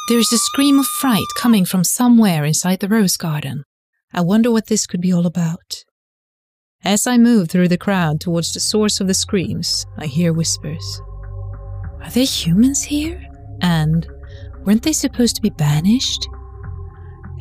There 0.09 0.19
is 0.19 0.33
a 0.33 0.39
scream 0.39 0.79
of 0.79 0.87
fright 0.87 1.27
coming 1.37 1.65
from 1.65 1.85
somewhere 1.85 2.45
inside 2.45 2.81
the 2.81 2.89
rose 2.89 3.17
garden. 3.17 3.65
I 4.13 4.23
wonder 4.23 4.51
what 4.51 4.69
this 4.69 4.87
could 4.87 5.01
be 5.01 5.13
all 5.13 5.27
about. 5.27 5.85
As 6.85 7.07
I 7.07 7.19
move 7.19 7.51
through 7.51 7.69
the 7.69 7.77
crowd 7.77 8.21
towards 8.21 8.53
the 8.53 8.61
source 8.61 9.01
of 9.01 9.09
the 9.09 9.15
screams, 9.15 9.85
I 9.99 10.07
hear 10.07 10.33
whispers. 10.33 11.01
Are 12.01 12.11
there 12.11 12.25
humans 12.25 12.85
here? 12.85 13.21
And 13.61 14.07
weren't 14.67 14.83
they 14.83 14.93
supposed 14.93 15.37
to 15.37 15.43
be 15.43 15.51
banished? 15.51 16.29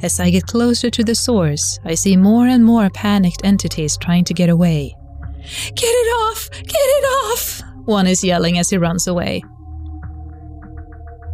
As 0.02 0.20
I 0.20 0.30
get 0.30 0.46
closer 0.46 0.90
to 0.90 1.04
the 1.04 1.16
source, 1.16 1.80
I 1.84 1.96
see 1.96 2.16
more 2.16 2.48
and 2.48 2.64
more 2.64 2.90
panicked 2.90 3.42
entities 3.44 3.98
trying 3.98 4.24
to 4.26 4.34
get 4.34 4.50
away. 4.50 4.96
Get 5.42 5.90
it 5.90 6.10
off! 6.24 6.50
Get 6.52 6.66
it 6.74 7.06
off! 7.06 7.62
One 7.86 8.08
is 8.08 8.24
yelling 8.24 8.58
as 8.58 8.70
he 8.70 8.78
runs 8.78 9.08
away. 9.08 9.44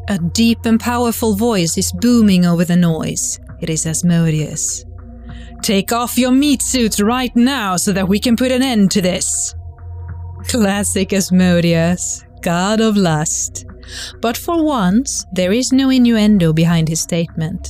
A 0.10 0.18
deep 0.18 0.66
and 0.66 0.80
powerful 0.80 1.36
voice 1.36 1.78
is 1.78 1.92
booming 1.94 2.46
over 2.46 2.66
the 2.66 2.76
noise. 2.76 3.40
It 3.62 3.70
is 3.70 3.86
Asmodeus. 3.86 4.86
Take 5.62 5.92
off 5.92 6.18
your 6.18 6.32
meat 6.32 6.62
suits 6.62 7.00
right 7.00 7.34
now 7.36 7.78
so 7.78 7.94
that 7.94 8.08
we 8.08 8.20
can 8.20 8.36
put 8.36 8.52
an 8.52 8.64
end 8.64 8.92
to 8.92 9.02
this. 9.02 9.54
Classic 10.48 11.14
Asmodeus, 11.14 12.26
god 12.42 12.82
of 12.82 12.98
lust. 12.98 13.66
But 14.22 14.38
for 14.38 14.64
once, 14.64 15.26
there 15.32 15.52
is 15.52 15.72
no 15.72 15.90
innuendo 15.90 16.54
behind 16.54 16.90
his 16.90 17.02
statement. 17.02 17.70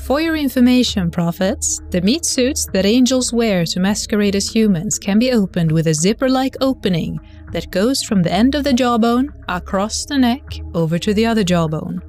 For 0.00 0.20
your 0.20 0.34
information, 0.34 1.10
prophets, 1.10 1.80
the 1.90 2.00
meat 2.00 2.24
suits 2.24 2.66
that 2.72 2.86
angels 2.86 3.32
wear 3.32 3.64
to 3.66 3.80
masquerade 3.80 4.34
as 4.34 4.48
humans 4.48 4.98
can 4.98 5.18
be 5.18 5.30
opened 5.30 5.70
with 5.70 5.86
a 5.86 5.94
zipper 5.94 6.28
like 6.28 6.56
opening 6.60 7.18
that 7.52 7.70
goes 7.70 8.02
from 8.02 8.22
the 8.22 8.32
end 8.32 8.54
of 8.54 8.64
the 8.64 8.72
jawbone 8.72 9.28
across 9.48 10.06
the 10.06 10.18
neck 10.18 10.42
over 10.74 10.98
to 10.98 11.12
the 11.12 11.26
other 11.26 11.44
jawbone. 11.44 12.00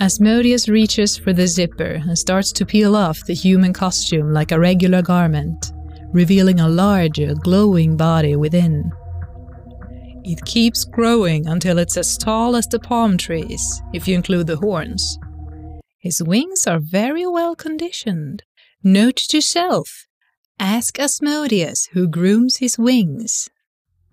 Asmodeus 0.00 0.68
reaches 0.68 1.16
for 1.16 1.32
the 1.32 1.46
zipper 1.46 2.00
and 2.06 2.18
starts 2.18 2.52
to 2.52 2.66
peel 2.66 2.96
off 2.96 3.24
the 3.26 3.34
human 3.34 3.72
costume 3.72 4.32
like 4.32 4.52
a 4.52 4.58
regular 4.58 5.02
garment, 5.02 5.72
revealing 6.12 6.60
a 6.60 6.68
larger, 6.68 7.34
glowing 7.34 7.96
body 7.96 8.36
within. 8.36 8.92
It 10.24 10.44
keeps 10.46 10.84
growing 10.84 11.46
until 11.46 11.78
it's 11.78 11.98
as 11.98 12.16
tall 12.16 12.56
as 12.56 12.66
the 12.66 12.78
palm 12.78 13.18
trees, 13.18 13.82
if 13.92 14.08
you 14.08 14.14
include 14.14 14.46
the 14.46 14.56
horns. 14.56 15.18
His 15.98 16.22
wings 16.22 16.66
are 16.66 16.80
very 16.80 17.26
well 17.26 17.54
conditioned. 17.54 18.42
Note 18.82 19.16
to 19.16 19.40
self 19.40 20.06
ask 20.58 20.98
Asmodeus 20.98 21.86
who 21.92 22.08
grooms 22.08 22.58
his 22.58 22.78
wings. 22.78 23.48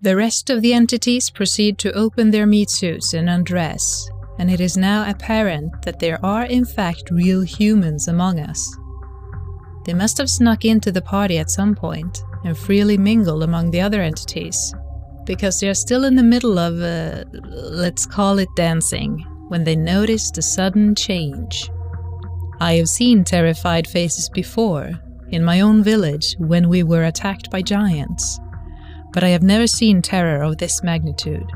The 0.00 0.16
rest 0.16 0.50
of 0.50 0.60
the 0.60 0.74
entities 0.74 1.30
proceed 1.30 1.78
to 1.78 1.92
open 1.92 2.30
their 2.30 2.46
meat 2.46 2.68
suits 2.68 3.14
and 3.14 3.30
undress, 3.30 4.10
and 4.38 4.50
it 4.50 4.60
is 4.60 4.76
now 4.76 5.08
apparent 5.08 5.82
that 5.82 6.00
there 6.00 6.22
are 6.24 6.44
in 6.44 6.64
fact 6.64 7.10
real 7.10 7.42
humans 7.42 8.08
among 8.08 8.40
us. 8.40 8.76
They 9.84 9.94
must 9.94 10.18
have 10.18 10.28
snuck 10.28 10.64
into 10.64 10.92
the 10.92 11.02
party 11.02 11.38
at 11.38 11.50
some 11.50 11.74
point 11.74 12.18
and 12.44 12.58
freely 12.58 12.98
mingled 12.98 13.42
among 13.42 13.70
the 13.70 13.80
other 13.80 14.02
entities, 14.02 14.74
because 15.24 15.60
they 15.60 15.68
are 15.68 15.74
still 15.74 16.04
in 16.04 16.16
the 16.16 16.22
middle 16.22 16.58
of, 16.58 16.80
uh, 16.80 17.24
let's 17.32 18.06
call 18.06 18.38
it 18.38 18.48
dancing, 18.56 19.18
when 19.48 19.64
they 19.64 19.76
notice 19.76 20.30
the 20.30 20.42
sudden 20.42 20.94
change. 20.94 21.70
I 22.60 22.74
have 22.74 22.88
seen 22.88 23.24
terrified 23.24 23.86
faces 23.86 24.28
before, 24.28 24.92
in 25.30 25.44
my 25.44 25.60
own 25.60 25.82
village 25.82 26.36
when 26.38 26.68
we 26.68 26.82
were 26.82 27.04
attacked 27.04 27.50
by 27.50 27.62
giants, 27.62 28.38
but 29.12 29.24
I 29.24 29.28
have 29.28 29.42
never 29.42 29.66
seen 29.66 30.02
terror 30.02 30.42
of 30.42 30.58
this 30.58 30.82
magnitude. 30.82 31.50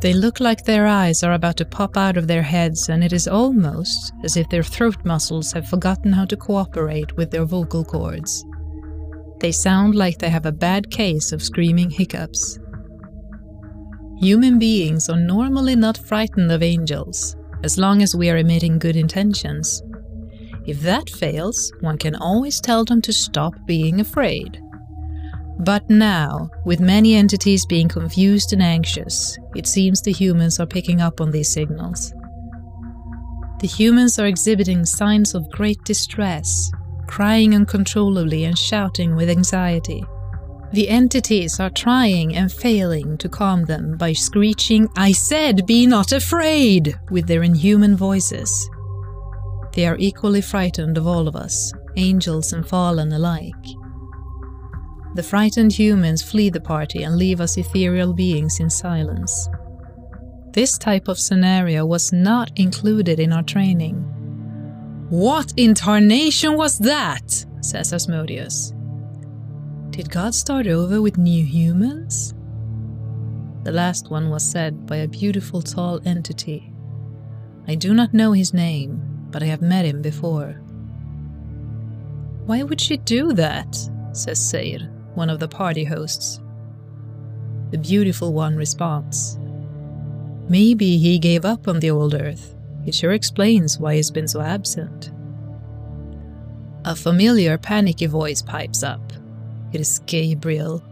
They 0.00 0.12
look 0.12 0.40
like 0.40 0.64
their 0.64 0.86
eyes 0.86 1.22
are 1.22 1.32
about 1.32 1.56
to 1.58 1.64
pop 1.64 1.96
out 1.96 2.16
of 2.16 2.26
their 2.26 2.42
heads, 2.42 2.88
and 2.88 3.04
it 3.04 3.12
is 3.12 3.28
almost 3.28 4.12
as 4.24 4.36
if 4.36 4.48
their 4.48 4.64
throat 4.64 4.96
muscles 5.04 5.52
have 5.52 5.68
forgotten 5.68 6.12
how 6.12 6.24
to 6.24 6.36
cooperate 6.36 7.16
with 7.16 7.30
their 7.30 7.44
vocal 7.44 7.84
cords. 7.84 8.44
They 9.42 9.50
sound 9.50 9.96
like 9.96 10.18
they 10.18 10.30
have 10.30 10.46
a 10.46 10.52
bad 10.52 10.88
case 10.88 11.32
of 11.32 11.42
screaming 11.42 11.90
hiccups. 11.90 12.60
Human 14.20 14.60
beings 14.60 15.08
are 15.08 15.18
normally 15.18 15.74
not 15.74 15.98
frightened 15.98 16.52
of 16.52 16.62
angels, 16.62 17.34
as 17.64 17.76
long 17.76 18.02
as 18.02 18.14
we 18.14 18.30
are 18.30 18.36
emitting 18.36 18.78
good 18.78 18.94
intentions. 18.94 19.82
If 20.64 20.80
that 20.82 21.10
fails, 21.10 21.72
one 21.80 21.98
can 21.98 22.14
always 22.14 22.60
tell 22.60 22.84
them 22.84 23.02
to 23.02 23.12
stop 23.12 23.54
being 23.66 24.00
afraid. 24.00 24.62
But 25.58 25.90
now, 25.90 26.48
with 26.64 26.78
many 26.78 27.16
entities 27.16 27.66
being 27.66 27.88
confused 27.88 28.52
and 28.52 28.62
anxious, 28.62 29.36
it 29.56 29.66
seems 29.66 30.00
the 30.00 30.12
humans 30.12 30.60
are 30.60 30.66
picking 30.66 31.00
up 31.00 31.20
on 31.20 31.32
these 31.32 31.52
signals. 31.52 32.14
The 33.58 33.66
humans 33.66 34.20
are 34.20 34.26
exhibiting 34.26 34.84
signs 34.84 35.34
of 35.34 35.50
great 35.50 35.82
distress, 35.84 36.70
crying 37.12 37.54
uncontrollably 37.54 38.42
and 38.44 38.56
shouting 38.56 39.14
with 39.14 39.28
anxiety. 39.28 40.02
The 40.72 40.88
entities 40.88 41.60
are 41.60 41.68
trying 41.68 42.34
and 42.34 42.50
failing 42.50 43.18
to 43.18 43.28
calm 43.28 43.66
them 43.66 43.98
by 43.98 44.14
screeching, 44.14 44.88
I 44.96 45.12
said, 45.12 45.66
be 45.66 45.86
not 45.86 46.12
afraid, 46.12 46.98
with 47.10 47.26
their 47.26 47.42
inhuman 47.42 47.98
voices. 47.98 48.50
They 49.74 49.86
are 49.86 49.98
equally 49.98 50.40
frightened 50.40 50.96
of 50.96 51.06
all 51.06 51.28
of 51.28 51.36
us, 51.36 51.74
angels 51.98 52.54
and 52.54 52.66
fallen 52.66 53.12
alike. 53.12 53.66
The 55.14 55.22
frightened 55.22 55.74
humans 55.74 56.22
flee 56.22 56.48
the 56.48 56.62
party 56.62 57.02
and 57.02 57.16
leave 57.16 57.42
us 57.42 57.58
ethereal 57.58 58.14
beings 58.14 58.58
in 58.58 58.70
silence. 58.70 59.50
This 60.54 60.78
type 60.78 61.08
of 61.08 61.18
scenario 61.18 61.84
was 61.84 62.10
not 62.10 62.50
included 62.56 63.20
in 63.20 63.34
our 63.34 63.42
training. 63.42 64.11
What 65.12 65.52
in 65.58 65.74
tarnation 65.74 66.56
was 66.56 66.78
that? 66.78 67.44
says 67.60 67.92
Asmodeus. 67.92 68.72
Did 69.90 70.10
God 70.10 70.34
start 70.34 70.66
over 70.66 71.02
with 71.02 71.18
new 71.18 71.44
humans? 71.44 72.32
The 73.64 73.72
last 73.72 74.10
one 74.10 74.30
was 74.30 74.42
said 74.42 74.86
by 74.86 74.96
a 74.96 75.06
beautiful 75.06 75.60
tall 75.60 76.00
entity. 76.06 76.72
I 77.68 77.74
do 77.74 77.92
not 77.92 78.14
know 78.14 78.32
his 78.32 78.54
name, 78.54 79.02
but 79.30 79.42
I 79.42 79.46
have 79.48 79.60
met 79.60 79.84
him 79.84 80.00
before. 80.00 80.52
Why 82.46 82.62
would 82.62 82.80
she 82.80 82.96
do 82.96 83.34
that? 83.34 83.76
says 84.12 84.38
Seir, 84.38 84.78
one 85.14 85.28
of 85.28 85.40
the 85.40 85.46
party 85.46 85.84
hosts. 85.84 86.40
The 87.70 87.76
beautiful 87.76 88.32
one 88.32 88.56
responds. 88.56 89.38
Maybe 90.48 90.96
he 90.96 91.18
gave 91.18 91.44
up 91.44 91.68
on 91.68 91.80
the 91.80 91.90
old 91.90 92.14
earth. 92.14 92.51
It 92.86 92.94
sure 92.94 93.12
explains 93.12 93.78
why 93.78 93.96
he's 93.96 94.10
been 94.10 94.28
so 94.28 94.40
absent. 94.40 95.12
A 96.84 96.96
familiar, 96.96 97.58
panicky 97.58 98.06
voice 98.06 98.42
pipes 98.42 98.82
up. 98.82 99.12
It 99.72 99.80
is 99.80 100.00
Gabriel. 100.06 100.82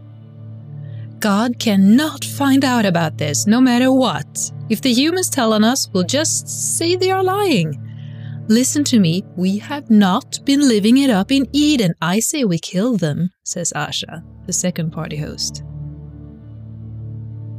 God 1.19 1.59
cannot 1.59 2.25
find 2.25 2.65
out 2.65 2.85
about 2.85 3.17
this, 3.17 3.45
no 3.45 3.61
matter 3.61 3.91
what. 3.91 4.51
If 4.69 4.81
the 4.81 4.93
humans 4.93 5.29
tell 5.29 5.53
on 5.53 5.63
us, 5.63 5.89
we'll 5.93 6.03
just 6.03 6.47
say 6.77 6.95
they 6.95 7.11
are 7.11 7.23
lying. 7.23 7.77
Listen 8.47 8.83
to 8.85 8.99
me, 8.99 9.23
we 9.35 9.59
have 9.59 9.89
not 9.91 10.39
been 10.45 10.67
living 10.67 10.97
it 10.97 11.09
up 11.09 11.31
in 11.31 11.47
Eden. 11.51 11.93
I 12.01 12.19
say 12.19 12.43
we 12.43 12.57
kill 12.57 12.97
them, 12.97 13.29
says 13.43 13.71
Asha, 13.75 14.23
the 14.47 14.53
second 14.53 14.91
party 14.91 15.17
host. 15.17 15.63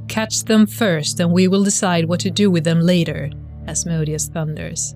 Catch 0.09 0.45
them 0.45 0.67
first, 0.67 1.21
and 1.21 1.33
we 1.33 1.49
will 1.49 1.63
decide 1.63 2.07
what 2.07 2.21
to 2.21 2.31
do 2.31 2.51
with 2.51 2.65
them 2.65 2.81
later, 2.81 3.31
Asmodeus 3.67 4.29
thunders. 4.29 4.95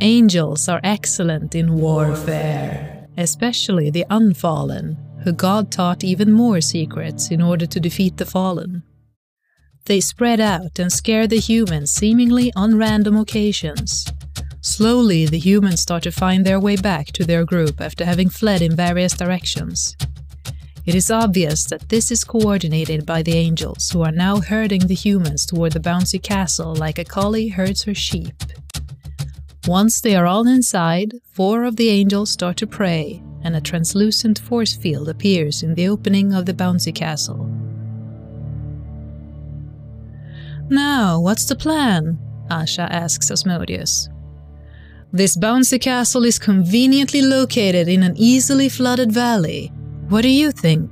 Angels 0.00 0.68
are 0.68 0.80
excellent 0.82 1.54
in 1.54 1.76
warfare, 1.76 3.06
especially 3.16 3.90
the 3.90 4.04
unfallen, 4.10 4.96
who 5.22 5.32
God 5.32 5.70
taught 5.70 6.02
even 6.02 6.32
more 6.32 6.60
secrets 6.60 7.30
in 7.30 7.40
order 7.40 7.66
to 7.66 7.78
defeat 7.78 8.16
the 8.16 8.26
fallen. 8.26 8.82
They 9.86 10.00
spread 10.00 10.40
out 10.40 10.78
and 10.78 10.92
scare 10.92 11.26
the 11.26 11.38
humans 11.40 11.90
seemingly 11.90 12.52
on 12.54 12.78
random 12.78 13.16
occasions. 13.16 14.06
Slowly, 14.60 15.26
the 15.26 15.38
humans 15.38 15.80
start 15.80 16.04
to 16.04 16.12
find 16.12 16.44
their 16.44 16.60
way 16.60 16.76
back 16.76 17.06
to 17.12 17.24
their 17.24 17.44
group 17.44 17.80
after 17.80 18.04
having 18.04 18.28
fled 18.28 18.62
in 18.62 18.76
various 18.76 19.12
directions. 19.12 19.96
It 20.84 20.96
is 20.96 21.12
obvious 21.12 21.64
that 21.66 21.88
this 21.90 22.10
is 22.10 22.24
coordinated 22.24 23.06
by 23.06 23.22
the 23.22 23.34
angels, 23.34 23.90
who 23.90 24.02
are 24.02 24.10
now 24.10 24.40
herding 24.40 24.88
the 24.88 24.94
humans 24.94 25.46
toward 25.46 25.72
the 25.72 25.80
bouncy 25.80 26.20
castle 26.20 26.74
like 26.74 26.98
a 26.98 27.04
collie 27.04 27.48
herds 27.48 27.84
her 27.84 27.94
sheep. 27.94 28.34
Once 29.68 30.00
they 30.00 30.16
are 30.16 30.26
all 30.26 30.48
inside, 30.48 31.14
four 31.30 31.62
of 31.62 31.76
the 31.76 31.88
angels 31.88 32.30
start 32.30 32.56
to 32.56 32.66
pray, 32.66 33.22
and 33.44 33.54
a 33.54 33.60
translucent 33.60 34.40
force 34.40 34.74
field 34.74 35.08
appears 35.08 35.62
in 35.62 35.76
the 35.76 35.86
opening 35.86 36.32
of 36.32 36.46
the 36.46 36.54
bouncy 36.54 36.92
castle. 36.92 37.48
Now, 40.68 41.20
what's 41.20 41.44
the 41.44 41.54
plan? 41.54 42.18
Asha 42.50 42.90
asks 42.90 43.30
Asmodeus. 43.30 44.08
This 45.12 45.36
bouncy 45.36 45.80
castle 45.80 46.24
is 46.24 46.40
conveniently 46.40 47.22
located 47.22 47.86
in 47.86 48.02
an 48.02 48.14
easily 48.16 48.68
flooded 48.68 49.12
valley. 49.12 49.70
What 50.12 50.20
do 50.24 50.28
you 50.28 50.52
think? 50.52 50.90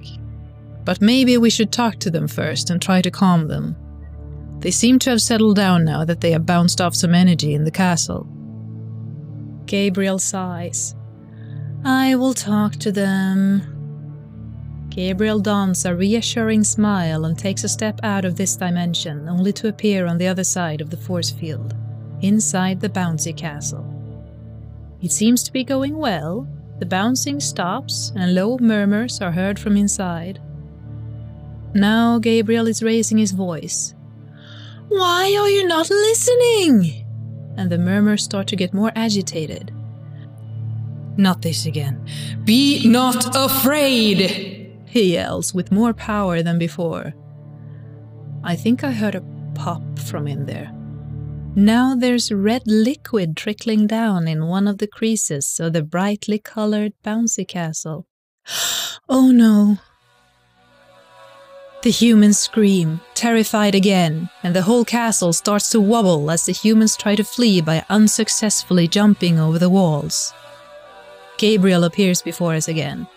But 0.87 1.03
maybe 1.03 1.37
we 1.37 1.51
should 1.51 1.71
talk 1.71 1.97
to 1.97 2.11
them 2.11 2.27
first 2.27 2.71
and 2.71 2.81
try 2.81 3.03
to 3.03 3.11
calm 3.11 3.49
them. 3.49 3.77
They 4.61 4.71
seem 4.71 4.99
to 5.01 5.11
have 5.11 5.21
settled 5.21 5.57
down 5.57 5.85
now 5.85 6.07
that 6.07 6.23
they 6.23 6.31
have 6.31 6.47
bounced 6.47 6.81
off 6.81 6.95
some 6.95 7.15
energy 7.15 7.53
in 7.53 7.65
the 7.65 7.71
castle. 7.71 8.27
Gabriel 9.67 10.19
sighs. 10.19 10.95
I 11.85 12.15
will 12.15 12.33
talk 12.33 12.77
to 12.77 12.91
them. 12.91 14.87
Gabriel 14.89 15.41
dons 15.41 15.85
a 15.85 15.95
reassuring 15.95 16.65
smile 16.65 17.27
and 17.27 17.39
takes 17.39 17.63
a 17.63 17.69
step 17.69 18.01
out 18.03 18.25
of 18.25 18.37
this 18.37 18.57
dimension, 18.57 19.29
only 19.29 19.53
to 19.53 19.69
appear 19.69 20.07
on 20.07 20.17
the 20.17 20.29
other 20.29 20.45
side 20.45 20.81
of 20.81 20.89
the 20.89 20.97
force 20.97 21.29
field, 21.29 21.75
inside 22.23 22.81
the 22.81 22.89
bouncy 22.89 23.37
castle. 23.37 23.85
It 25.03 25.13
seems 25.13 25.43
to 25.43 25.53
be 25.53 25.63
going 25.63 25.99
well. 25.99 26.49
The 26.81 26.87
bouncing 26.87 27.41
stops, 27.41 28.11
and 28.17 28.35
low 28.35 28.57
murmurs 28.59 29.21
are 29.21 29.31
heard 29.31 29.59
from 29.59 29.77
inside. 29.77 30.41
Now 31.75 32.19
Gabriel 32.19 32.67
is 32.67 32.83
raising 32.83 33.19
his 33.19 33.33
voice. 33.33 33.95
Why 34.89 35.37
are 35.39 35.49
you 35.49 35.69
not 35.69 35.91
listening? 35.91 37.07
And 37.59 37.71
the 37.71 37.79
murmurs 37.79 38.25
start 38.25 38.47
to 38.49 38.57
get 38.57 38.73
more 38.73 38.91
agitated. 38.97 39.73
Not 41.19 41.43
this 41.43 41.67
again. 41.67 42.05
Be 42.45 42.89
not 42.89 43.37
afraid! 43.37 44.73
he 44.87 45.13
yells 45.13 45.53
with 45.55 45.71
more 45.71 45.93
power 45.93 46.43
than 46.43 46.59
before. 46.59 47.15
I 48.43 48.57
think 48.57 48.83
I 48.83 48.93
heard 48.93 49.15
a 49.15 49.23
pop 49.55 49.83
from 49.99 50.27
in 50.27 50.47
there. 50.47 50.73
Now 51.57 51.97
there's 51.97 52.31
red 52.31 52.63
liquid 52.67 53.37
trickling 53.37 53.89
down 53.89 54.29
in 54.29 54.47
one 54.47 54.69
of 54.69 54.79
the 54.79 54.87
creases 54.87 55.59
of 55.59 55.73
the 55.73 55.83
brightly 55.83 56.39
colored 56.39 56.93
bouncy 57.05 57.47
castle. 57.47 58.07
Oh 59.09 59.33
no! 59.33 59.79
The 61.83 61.91
humans 61.91 62.39
scream, 62.39 63.01
terrified 63.15 63.75
again, 63.75 64.31
and 64.45 64.55
the 64.55 64.63
whole 64.63 64.85
castle 64.85 65.33
starts 65.33 65.71
to 65.71 65.81
wobble 65.81 66.31
as 66.31 66.47
the 66.47 66.53
humans 66.53 66.97
try 66.97 67.17
to 67.17 67.25
flee 67.25 67.61
by 67.61 67.85
unsuccessfully 67.89 68.87
jumping 68.87 69.41
over 69.41 69.59
the 69.59 69.69
walls. 69.69 70.33
Gabriel 71.39 71.83
appears 71.83 72.23
before 72.23 72.55
us 72.55 72.69
again. 72.69 73.09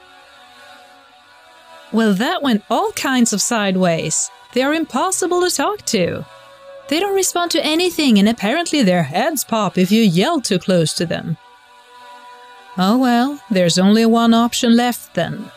Well, 1.91 2.15
that 2.15 2.41
went 2.41 2.63
all 2.71 2.91
kinds 2.93 3.33
of 3.33 3.41
sideways. 3.41 4.31
They 4.53 4.63
are 4.63 4.73
impossible 4.73 5.41
to 5.41 5.55
talk 5.55 5.85
to. 5.87 6.25
They 6.89 6.99
don't 6.99 7.15
respond 7.15 7.51
to 7.51 7.65
anything, 7.65 8.19
and 8.19 8.27
apparently 8.27 8.83
their 8.83 9.03
heads 9.03 9.43
pop 9.43 9.77
if 9.77 9.91
you 9.91 10.01
yell 10.01 10.41
too 10.41 10.59
close 10.59 10.93
to 10.95 11.05
them. 11.05 11.37
Oh 12.77 12.97
well, 12.97 13.39
there's 13.51 13.77
only 13.77 14.05
one 14.05 14.33
option 14.33 14.75
left 14.75 15.13
then, 15.13 15.51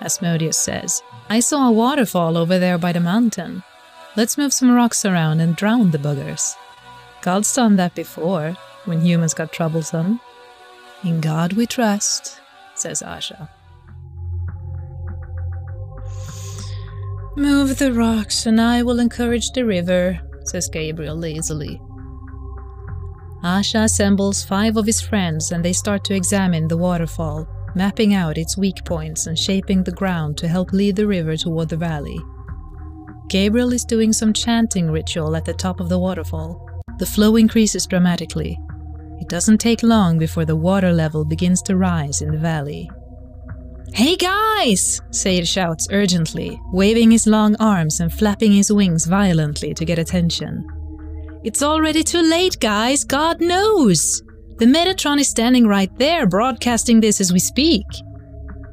Asmodeus 0.00 0.56
says. 0.56 1.02
I 1.28 1.40
saw 1.40 1.68
a 1.68 1.72
waterfall 1.72 2.36
over 2.36 2.58
there 2.58 2.78
by 2.78 2.92
the 2.92 3.00
mountain. 3.00 3.62
Let's 4.16 4.36
move 4.36 4.52
some 4.52 4.70
rocks 4.70 5.04
around 5.04 5.40
and 5.40 5.56
drown 5.56 5.90
the 5.90 5.98
buggers. 5.98 6.54
God's 7.22 7.54
done 7.54 7.76
that 7.76 7.94
before, 7.94 8.56
when 8.84 9.00
humans 9.00 9.34
got 9.34 9.52
troublesome. 9.52 10.20
In 11.04 11.20
God 11.20 11.52
we 11.54 11.66
trust, 11.66 12.40
says 12.74 13.02
Asha. 13.02 13.48
Move 17.36 17.78
the 17.78 17.92
rocks, 17.92 18.44
and 18.44 18.60
I 18.60 18.82
will 18.82 18.98
encourage 18.98 19.52
the 19.52 19.64
river, 19.64 20.20
says 20.48 20.68
Gabriel 20.68 21.16
lazily. 21.16 21.80
Asha 23.42 23.84
assembles 23.84 24.44
five 24.44 24.76
of 24.76 24.86
his 24.86 25.00
friends 25.00 25.50
and 25.50 25.64
they 25.64 25.72
start 25.72 26.04
to 26.04 26.14
examine 26.14 26.68
the 26.68 26.76
waterfall, 26.76 27.48
mapping 27.74 28.14
out 28.14 28.38
its 28.38 28.56
weak 28.56 28.84
points 28.84 29.26
and 29.26 29.36
shaping 29.36 29.82
the 29.82 29.92
ground 29.92 30.38
to 30.38 30.48
help 30.48 30.72
lead 30.72 30.94
the 30.94 31.06
river 31.06 31.36
toward 31.36 31.68
the 31.68 31.76
valley. 31.76 32.18
Gabriel 33.28 33.72
is 33.72 33.84
doing 33.84 34.12
some 34.12 34.32
chanting 34.32 34.90
ritual 34.90 35.34
at 35.34 35.44
the 35.44 35.54
top 35.54 35.80
of 35.80 35.88
the 35.88 35.98
waterfall. 35.98 36.64
The 36.98 37.06
flow 37.06 37.36
increases 37.36 37.86
dramatically. 37.86 38.58
It 39.20 39.28
doesn't 39.28 39.58
take 39.58 39.82
long 39.82 40.18
before 40.18 40.44
the 40.44 40.56
water 40.56 40.92
level 40.92 41.24
begins 41.24 41.62
to 41.62 41.76
rise 41.76 42.22
in 42.22 42.30
the 42.30 42.38
valley. 42.38 42.90
Hey 43.94 44.16
guys! 44.16 45.02
Seir 45.10 45.44
shouts 45.44 45.86
urgently, 45.90 46.58
waving 46.72 47.10
his 47.10 47.26
long 47.26 47.56
arms 47.60 48.00
and 48.00 48.10
flapping 48.10 48.50
his 48.50 48.72
wings 48.72 49.04
violently 49.04 49.74
to 49.74 49.84
get 49.84 49.98
attention. 49.98 50.66
It's 51.44 51.62
already 51.62 52.02
too 52.02 52.22
late, 52.22 52.58
guys, 52.58 53.04
God 53.04 53.42
knows! 53.42 54.22
The 54.56 54.64
Metatron 54.64 55.20
is 55.20 55.28
standing 55.28 55.66
right 55.66 55.94
there, 55.98 56.26
broadcasting 56.26 57.00
this 57.00 57.20
as 57.20 57.34
we 57.34 57.38
speak. 57.38 57.84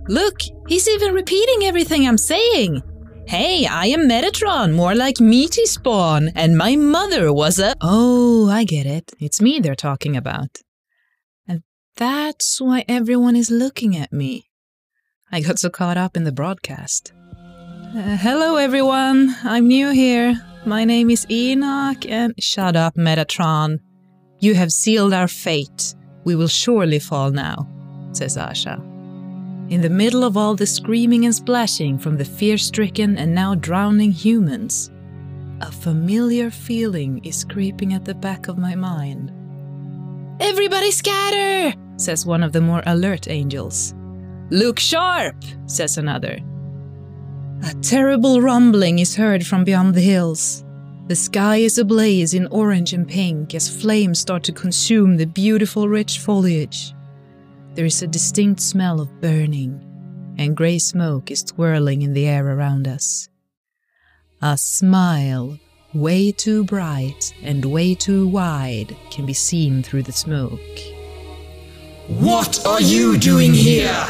Look, 0.08 0.40
he's 0.70 0.88
even 0.88 1.14
repeating 1.14 1.64
everything 1.64 2.08
I'm 2.08 2.18
saying! 2.18 2.82
Hey, 3.28 3.66
I 3.66 3.88
am 3.88 4.08
Metatron, 4.08 4.74
more 4.74 4.96
like 4.96 5.20
Meaty 5.20 5.66
Spawn, 5.66 6.30
and 6.34 6.58
my 6.58 6.78
mother 6.78 7.34
was 7.34 7.60
a. 7.60 7.76
Oh, 7.82 8.50
I 8.50 8.64
get 8.64 8.86
it. 8.86 9.12
It's 9.20 9.42
me 9.42 9.60
they're 9.60 9.76
talking 9.76 10.16
about. 10.16 10.60
And 11.46 11.64
that's 11.98 12.62
why 12.62 12.86
everyone 12.88 13.36
is 13.36 13.52
looking 13.52 13.98
at 13.98 14.14
me. 14.14 14.49
I 15.32 15.42
got 15.42 15.60
so 15.60 15.70
caught 15.70 15.98
up 15.98 16.18
in 16.18 16.24
the 16.24 16.32
broadcast. 16.32 17.14
Uh, 17.96 18.18
hello, 18.18 18.56
everyone. 18.56 19.36
I'm 19.44 19.68
new 19.68 19.92
here. 19.92 20.36
My 20.66 20.86
name 20.86 21.12
is 21.12 21.28
Enoch, 21.30 22.04
and 22.08 22.34
shut 22.40 22.76
up, 22.76 22.96
Metatron. 22.96 23.80
You 24.40 24.56
have 24.56 24.72
sealed 24.72 25.14
our 25.14 25.28
fate. 25.28 25.94
We 26.24 26.36
will 26.36 26.48
surely 26.48 26.98
fall 26.98 27.30
now, 27.30 27.68
says 28.12 28.38
Asha. 28.38 28.80
In 29.70 29.82
the 29.82 29.90
middle 29.90 30.24
of 30.24 30.36
all 30.36 30.56
the 30.56 30.66
screaming 30.66 31.26
and 31.26 31.36
splashing 31.36 32.00
from 32.00 32.18
the 32.18 32.26
fear 32.26 32.58
stricken 32.58 33.16
and 33.18 33.36
now 33.36 33.54
drowning 33.54 34.12
humans, 34.12 34.90
a 35.62 35.72
familiar 35.72 36.50
feeling 36.50 37.24
is 37.24 37.44
creeping 37.44 37.94
at 37.94 38.04
the 38.04 38.16
back 38.16 38.48
of 38.48 38.58
my 38.58 38.74
mind. 38.74 39.32
Everybody 40.40 40.90
scatter! 40.90 41.78
says 41.98 42.26
one 42.26 42.42
of 42.42 42.52
the 42.52 42.62
more 42.62 42.82
alert 42.88 43.28
angels. 43.28 43.94
Look 44.52 44.80
sharp! 44.80 45.36
says 45.68 45.98
another. 45.98 46.40
A 47.64 47.74
terrible 47.82 48.42
rumbling 48.42 49.00
is 49.00 49.16
heard 49.16 49.46
from 49.46 49.64
beyond 49.64 49.94
the 49.94 50.02
hills. 50.02 50.64
The 51.08 51.16
sky 51.16 51.58
is 51.58 51.78
ablaze 51.78 52.34
in 52.34 52.48
orange 52.48 52.94
and 52.94 53.08
pink 53.08 53.54
as 53.54 53.82
flames 53.82 54.20
start 54.20 54.44
to 54.44 54.52
consume 54.52 55.18
the 55.18 55.26
beautiful 55.26 55.90
rich 55.90 56.20
foliage. 56.20 56.94
There 57.76 57.86
is 57.86 58.02
a 58.02 58.08
distinct 58.08 58.62
smell 58.62 59.02
of 59.02 59.22
burning, 59.22 59.84
and 60.38 60.56
grey 60.56 60.80
smoke 60.80 61.32
is 61.32 61.44
twirling 61.44 62.02
in 62.02 62.14
the 62.14 62.28
air 62.28 62.48
around 62.48 62.88
us. 62.88 63.30
A 64.42 64.58
smile, 64.58 65.60
way 65.94 66.32
too 66.32 66.64
bright 66.64 67.34
and 67.44 67.66
way 67.66 67.94
too 67.94 68.28
wide, 68.28 68.96
can 69.12 69.26
be 69.26 69.34
seen 69.34 69.84
through 69.84 70.04
the 70.04 70.12
smoke. 70.12 70.60
What 72.08 72.66
are 72.66 72.82
you 72.82 73.18
doing 73.18 73.54
here? 73.54 74.08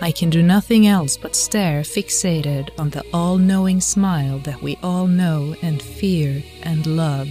I 0.00 0.12
can 0.12 0.30
do 0.30 0.42
nothing 0.42 0.86
else 0.86 1.16
but 1.16 1.34
stare 1.34 1.82
fixated 1.82 2.70
on 2.78 2.90
the 2.90 3.04
all 3.12 3.36
knowing 3.36 3.80
smile 3.80 4.38
that 4.40 4.62
we 4.62 4.78
all 4.80 5.08
know 5.08 5.56
and 5.60 5.82
fear 5.82 6.42
and 6.62 6.86
love. 6.86 7.26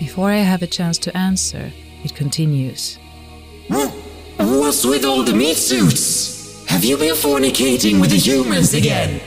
Before 0.00 0.30
I 0.30 0.38
have 0.38 0.62
a 0.62 0.66
chance 0.66 0.98
to 0.98 1.16
answer, 1.16 1.72
it 2.02 2.16
continues. 2.16 2.98
What's 3.68 4.84
with 4.84 5.04
all 5.04 5.22
the 5.22 5.32
meat 5.32 5.56
suits? 5.56 6.66
Have 6.66 6.84
you 6.84 6.96
been 6.96 7.14
fornicating 7.14 8.00
with 8.00 8.10
the 8.10 8.16
humans 8.16 8.74
again? 8.74 9.20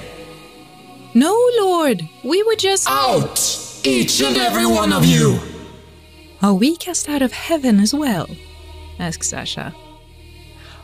No, 1.13 1.33
Lord, 1.57 2.01
we 2.25 2.43
were 2.43 2.55
just. 2.55 2.89
Out! 2.89 3.39
Each 3.85 4.21
and 4.21 4.35
every 4.35 4.65
one 4.65 4.91
of 4.91 5.05
you! 5.05 5.39
Are 6.41 6.53
we 6.53 6.75
cast 6.75 7.07
out 7.07 7.21
of 7.21 7.31
heaven 7.31 7.79
as 7.79 7.93
well? 7.93 8.27
asks 8.99 9.31
Asha. 9.31 9.73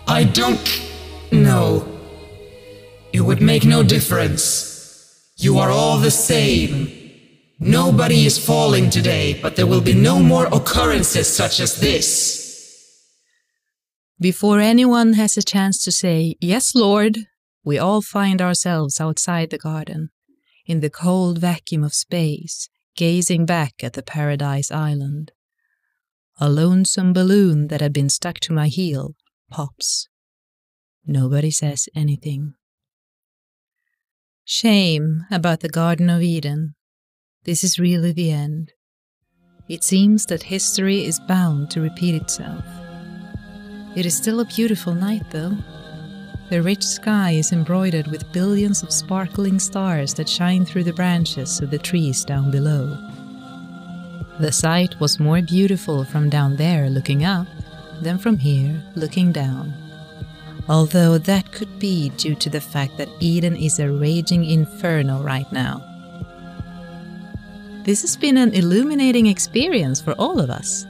I 0.07 0.23
don't 0.23 0.57
know. 1.31 1.87
It 3.13 3.21
would 3.21 3.41
make 3.41 3.65
no 3.65 3.83
difference. 3.83 5.31
You 5.37 5.57
are 5.59 5.71
all 5.71 5.97
the 5.97 6.11
same. 6.11 6.89
Nobody 7.59 8.25
is 8.25 8.43
falling 8.43 8.89
today, 8.89 9.39
but 9.41 9.55
there 9.55 9.67
will 9.67 9.81
be 9.81 9.93
no 9.93 10.19
more 10.19 10.47
occurrences 10.47 11.27
such 11.27 11.59
as 11.59 11.79
this. 11.79 12.41
Before 14.19 14.59
anyone 14.59 15.13
has 15.13 15.37
a 15.37 15.43
chance 15.43 15.83
to 15.83 15.91
say, 15.91 16.35
Yes, 16.39 16.75
Lord, 16.75 17.17
we 17.63 17.77
all 17.77 18.01
find 18.01 18.41
ourselves 18.41 19.01
outside 19.01 19.49
the 19.49 19.57
garden, 19.57 20.09
in 20.65 20.79
the 20.79 20.89
cold 20.89 21.39
vacuum 21.39 21.83
of 21.83 21.93
space, 21.93 22.69
gazing 22.95 23.45
back 23.45 23.83
at 23.83 23.93
the 23.93 24.03
Paradise 24.03 24.71
Island. 24.71 25.31
A 26.39 26.49
lonesome 26.49 27.13
balloon 27.13 27.67
that 27.67 27.81
had 27.81 27.93
been 27.93 28.09
stuck 28.09 28.39
to 28.41 28.53
my 28.53 28.67
heel 28.67 29.15
pops. 29.49 30.07
Nobody 31.05 31.51
says 31.51 31.89
anything. 31.95 32.53
Shame 34.45 35.25
about 35.31 35.61
the 35.61 35.69
Garden 35.69 36.09
of 36.09 36.21
Eden. 36.21 36.75
This 37.43 37.63
is 37.63 37.79
really 37.79 38.11
the 38.11 38.31
end. 38.31 38.71
It 39.67 39.83
seems 39.83 40.25
that 40.25 40.43
history 40.43 41.05
is 41.05 41.19
bound 41.19 41.71
to 41.71 41.81
repeat 41.81 42.15
itself. 42.15 42.65
It 43.95 44.05
is 44.05 44.15
still 44.15 44.39
a 44.39 44.45
beautiful 44.45 44.93
night, 44.93 45.23
though. 45.31 45.57
The 46.49 46.61
rich 46.61 46.83
sky 46.83 47.31
is 47.31 47.53
embroidered 47.53 48.07
with 48.07 48.31
billions 48.33 48.83
of 48.83 48.91
sparkling 48.91 49.57
stars 49.57 50.13
that 50.15 50.27
shine 50.27 50.65
through 50.65 50.83
the 50.83 50.93
branches 50.93 51.61
of 51.61 51.71
the 51.71 51.79
trees 51.79 52.25
down 52.25 52.51
below. 52.51 52.97
The 54.39 54.51
sight 54.51 54.99
was 54.99 55.19
more 55.19 55.41
beautiful 55.41 56.03
from 56.03 56.29
down 56.29 56.57
there 56.57 56.89
looking 56.89 57.23
up 57.23 57.47
than 58.01 58.17
from 58.17 58.37
here 58.37 58.83
looking 58.95 59.31
down. 59.31 59.80
Although 60.69 61.17
that 61.17 61.51
could 61.51 61.79
be 61.79 62.09
due 62.11 62.35
to 62.35 62.49
the 62.49 62.61
fact 62.61 62.97
that 62.97 63.09
Eden 63.19 63.55
is 63.55 63.79
a 63.79 63.91
raging 63.91 64.45
inferno 64.45 65.21
right 65.21 65.51
now. 65.51 65.83
This 67.83 68.01
has 68.01 68.15
been 68.15 68.37
an 68.37 68.53
illuminating 68.53 69.25
experience 69.25 69.99
for 69.99 70.13
all 70.13 70.39
of 70.39 70.49
us. 70.49 70.85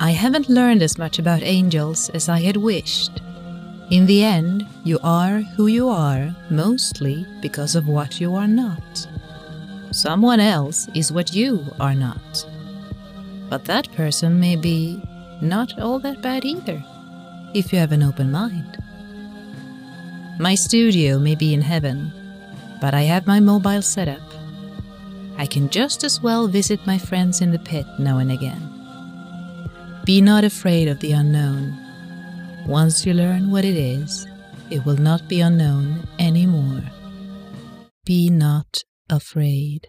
I 0.00 0.10
haven't 0.10 0.48
learned 0.48 0.82
as 0.82 0.98
much 0.98 1.18
about 1.18 1.42
angels 1.42 2.08
as 2.10 2.28
I 2.28 2.40
had 2.40 2.56
wished. 2.56 3.20
In 3.90 4.06
the 4.06 4.22
end, 4.22 4.66
you 4.84 4.98
are 5.02 5.38
who 5.56 5.66
you 5.66 5.88
are 5.88 6.34
mostly 6.50 7.26
because 7.40 7.74
of 7.74 7.88
what 7.88 8.20
you 8.20 8.34
are 8.34 8.46
not. 8.46 9.08
Someone 9.92 10.40
else 10.40 10.88
is 10.94 11.10
what 11.10 11.34
you 11.34 11.64
are 11.80 11.94
not. 11.94 12.46
But 13.48 13.64
that 13.64 13.90
person 13.92 14.38
may 14.38 14.56
be 14.56 15.02
not 15.40 15.78
all 15.78 15.98
that 16.00 16.20
bad 16.20 16.44
either, 16.44 16.84
if 17.54 17.72
you 17.72 17.78
have 17.78 17.92
an 17.92 18.02
open 18.02 18.30
mind. 18.30 18.78
My 20.38 20.54
studio 20.54 21.18
may 21.18 21.34
be 21.34 21.52
in 21.52 21.62
heaven, 21.62 22.12
but 22.80 22.94
I 22.94 23.02
have 23.02 23.26
my 23.26 23.40
mobile 23.40 23.82
set 23.82 24.08
up. 24.08 24.22
I 25.36 25.46
can 25.46 25.68
just 25.68 26.04
as 26.04 26.20
well 26.20 26.48
visit 26.48 26.86
my 26.86 26.98
friends 26.98 27.40
in 27.40 27.50
the 27.50 27.58
pit 27.58 27.86
now 27.98 28.18
and 28.18 28.30
again. 28.30 28.62
Be 30.04 30.20
not 30.20 30.44
afraid 30.44 30.88
of 30.88 31.00
the 31.00 31.12
unknown. 31.12 31.76
Once 32.66 33.04
you 33.04 33.14
learn 33.14 33.50
what 33.50 33.64
it 33.64 33.76
is, 33.76 34.26
it 34.70 34.84
will 34.84 34.96
not 34.96 35.28
be 35.28 35.40
unknown 35.40 36.06
anymore. 36.18 36.82
Be 38.04 38.30
not 38.30 38.84
afraid. 39.10 39.88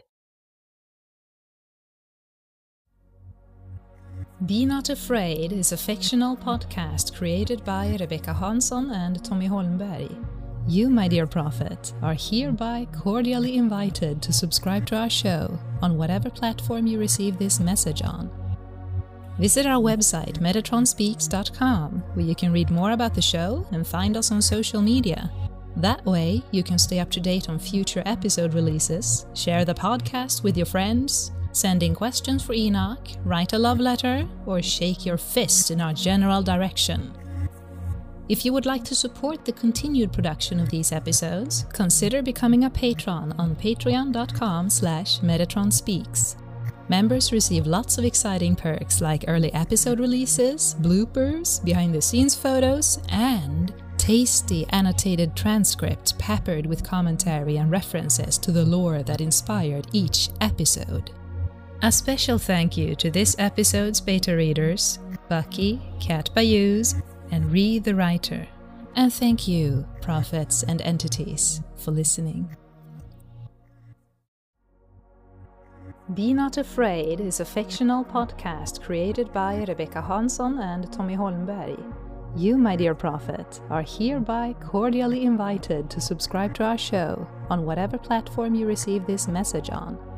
Be 4.45 4.65
Not 4.65 4.87
Afraid 4.87 5.51
is 5.51 5.73
a 5.73 5.77
fictional 5.77 6.37
podcast 6.37 7.13
created 7.13 7.61
by 7.65 7.97
Rebecca 7.99 8.33
Hansson 8.33 8.89
and 8.89 9.21
Tommy 9.21 9.49
Holmberg. 9.49 10.15
You, 10.65 10.89
my 10.89 11.09
dear 11.09 11.27
prophet, 11.27 11.91
are 12.01 12.15
hereby 12.17 12.87
cordially 12.93 13.57
invited 13.57 14.21
to 14.21 14.31
subscribe 14.31 14.85
to 14.85 14.95
our 14.95 15.09
show 15.09 15.59
on 15.81 15.97
whatever 15.97 16.29
platform 16.29 16.87
you 16.87 16.99
receive 16.99 17.37
this 17.37 17.59
message 17.59 18.01
on. 18.01 18.31
Visit 19.39 19.65
our 19.65 19.81
website, 19.81 20.39
metatronspeaks.com, 20.39 22.03
where 22.13 22.25
you 22.25 22.33
can 22.33 22.53
read 22.53 22.69
more 22.69 22.91
about 22.91 23.15
the 23.15 23.21
show 23.21 23.67
and 23.73 23.85
find 23.85 24.15
us 24.15 24.31
on 24.31 24.41
social 24.41 24.81
media. 24.81 25.29
That 25.75 26.05
way, 26.05 26.43
you 26.51 26.63
can 26.63 26.79
stay 26.79 26.99
up 26.99 27.11
to 27.11 27.19
date 27.19 27.49
on 27.49 27.59
future 27.59 28.03
episode 28.05 28.53
releases, 28.53 29.25
share 29.33 29.65
the 29.65 29.73
podcast 29.73 30.43
with 30.43 30.55
your 30.55 30.65
friends, 30.65 31.33
send 31.51 31.83
in 31.83 31.95
questions 31.95 32.43
for 32.43 32.53
Enoch, 32.53 33.07
write 33.23 33.53
a 33.53 33.59
love 33.59 33.79
letter, 33.79 34.27
or 34.45 34.61
shake 34.61 35.05
your 35.05 35.17
fist 35.17 35.71
in 35.71 35.81
our 35.81 35.93
general 35.93 36.41
direction. 36.41 37.13
If 38.29 38.45
you 38.45 38.53
would 38.53 38.67
like 38.67 38.83
to 38.85 38.95
support 38.95 39.43
the 39.43 39.51
continued 39.53 40.13
production 40.13 40.59
of 40.59 40.69
these 40.69 40.91
episodes, 40.91 41.65
consider 41.73 42.21
becoming 42.21 42.65
a 42.65 42.69
patron 42.69 43.33
on 43.39 43.55
patreon.com 43.55 44.69
slash 44.69 45.19
metatronspeaks. 45.21 46.35
Members 46.89 47.31
receive 47.31 47.65
lots 47.65 47.97
of 47.97 48.05
exciting 48.05 48.55
perks 48.55 49.01
like 49.01 49.25
early 49.27 49.51
episode 49.53 49.99
releases, 49.99 50.75
bloopers, 50.81 51.63
behind 51.63 51.93
the 51.93 52.01
scenes 52.01 52.35
photos, 52.35 52.99
and 53.09 53.73
tasty 53.97 54.65
annotated 54.69 55.35
transcripts 55.35 56.13
peppered 56.17 56.65
with 56.65 56.83
commentary 56.83 57.57
and 57.57 57.69
references 57.69 58.37
to 58.39 58.51
the 58.51 58.65
lore 58.65 59.03
that 59.03 59.21
inspired 59.21 59.87
each 59.91 60.29
episode. 60.41 61.11
A 61.81 61.93
special 61.93 62.37
thank 62.37 62.75
you 62.75 62.93
to 62.95 63.09
this 63.09 63.37
episode's 63.39 64.01
beta 64.01 64.35
readers, 64.35 64.99
Bucky, 65.29 65.81
Cat 66.01 66.29
Bayous, 66.35 66.93
and 67.31 67.49
Ree 67.49 67.79
the 67.79 67.95
Writer. 67.95 68.45
And 68.97 69.13
thank 69.13 69.47
you, 69.47 69.87
prophets 70.01 70.61
and 70.63 70.81
entities, 70.81 71.61
for 71.77 71.91
listening. 71.91 72.53
Be 76.13 76.33
Not 76.33 76.57
Afraid 76.57 77.21
is 77.21 77.39
a 77.39 77.45
fictional 77.45 78.03
podcast 78.03 78.81
created 78.81 79.31
by 79.31 79.63
Rebecca 79.65 80.01
Hansson 80.01 80.59
and 80.59 80.91
Tommy 80.91 81.15
Holmberg. 81.15 81.81
You, 82.35 82.57
my 82.57 82.75
dear 82.75 82.93
prophet, 82.93 83.61
are 83.69 83.83
hereby 83.83 84.53
cordially 84.59 85.23
invited 85.23 85.89
to 85.91 86.01
subscribe 86.01 86.53
to 86.55 86.65
our 86.65 86.77
show 86.77 87.25
on 87.49 87.65
whatever 87.65 87.97
platform 87.97 88.53
you 88.53 88.67
receive 88.67 89.07
this 89.07 89.29
message 89.29 89.69
on. 89.69 90.08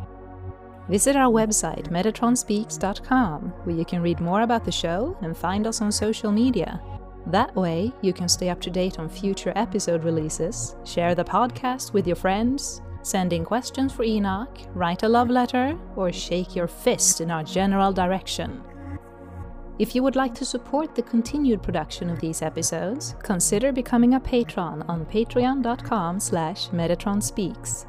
Visit 0.92 1.16
our 1.16 1.32
website, 1.32 1.88
metatronspeaks.com, 1.88 3.54
where 3.64 3.76
you 3.78 3.86
can 3.86 4.02
read 4.02 4.20
more 4.20 4.42
about 4.42 4.66
the 4.66 4.74
show 4.74 5.18
and 5.22 5.38
find 5.38 5.66
us 5.66 5.80
on 5.80 5.90
social 5.90 6.34
media. 6.34 6.82
That 7.28 7.56
way, 7.56 7.94
you 8.02 8.12
can 8.12 8.28
stay 8.28 8.50
up 8.50 8.60
to 8.60 8.70
date 8.70 9.00
on 9.00 9.08
future 9.08 9.54
episode 9.56 10.04
releases, 10.04 10.76
share 10.84 11.16
the 11.16 11.24
podcast 11.24 11.94
with 11.94 12.08
your 12.08 12.18
friends, 12.18 12.82
send 13.04 13.32
in 13.32 13.46
questions 13.46 13.94
for 13.94 14.04
Enoch, 14.04 14.58
write 14.74 15.04
a 15.04 15.08
love 15.08 15.30
letter, 15.30 15.80
or 15.96 16.12
shake 16.12 16.58
your 16.58 16.68
fist 16.68 17.22
in 17.22 17.32
our 17.32 17.46
general 17.46 17.94
direction. 17.94 18.62
If 19.80 19.96
you 19.96 20.04
would 20.04 20.18
like 20.18 20.36
to 20.36 20.46
support 20.46 20.94
the 20.94 21.04
continued 21.04 21.64
production 21.64 22.10
of 22.10 22.20
these 22.20 22.42
episodes, 22.42 23.16
consider 23.24 23.72
becoming 23.72 24.16
a 24.16 24.20
patron 24.20 24.82
on 24.90 25.06
patreon.com 25.06 26.20
slash 26.20 26.68
metatronspeaks. 26.68 27.86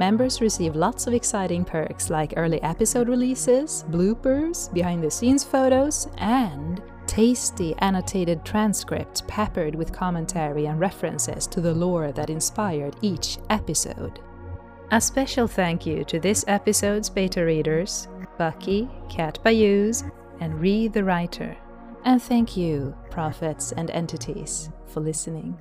Members 0.00 0.40
receive 0.40 0.76
lots 0.76 1.06
of 1.06 1.12
exciting 1.12 1.62
perks 1.62 2.08
like 2.08 2.32
early 2.38 2.62
episode 2.62 3.06
releases, 3.06 3.84
bloopers, 3.90 4.72
behind 4.72 5.04
the 5.04 5.10
scenes 5.10 5.44
photos, 5.44 6.08
and 6.16 6.80
tasty 7.06 7.74
annotated 7.80 8.42
transcripts 8.42 9.22
peppered 9.28 9.74
with 9.74 9.92
commentary 9.92 10.64
and 10.68 10.80
references 10.80 11.46
to 11.48 11.60
the 11.60 11.74
lore 11.74 12.12
that 12.12 12.30
inspired 12.30 12.96
each 13.02 13.36
episode. 13.50 14.20
A 14.90 15.02
special 15.02 15.46
thank 15.46 15.84
you 15.84 16.02
to 16.04 16.18
this 16.18 16.46
episode's 16.48 17.10
beta 17.10 17.44
readers 17.44 18.08
Bucky, 18.38 18.88
Cat 19.10 19.38
Bayous, 19.44 20.04
and 20.40 20.58
Reed 20.58 20.94
the 20.94 21.04
Writer. 21.04 21.54
And 22.06 22.22
thank 22.22 22.56
you, 22.56 22.96
prophets 23.10 23.72
and 23.72 23.90
entities, 23.90 24.70
for 24.86 25.00
listening. 25.00 25.58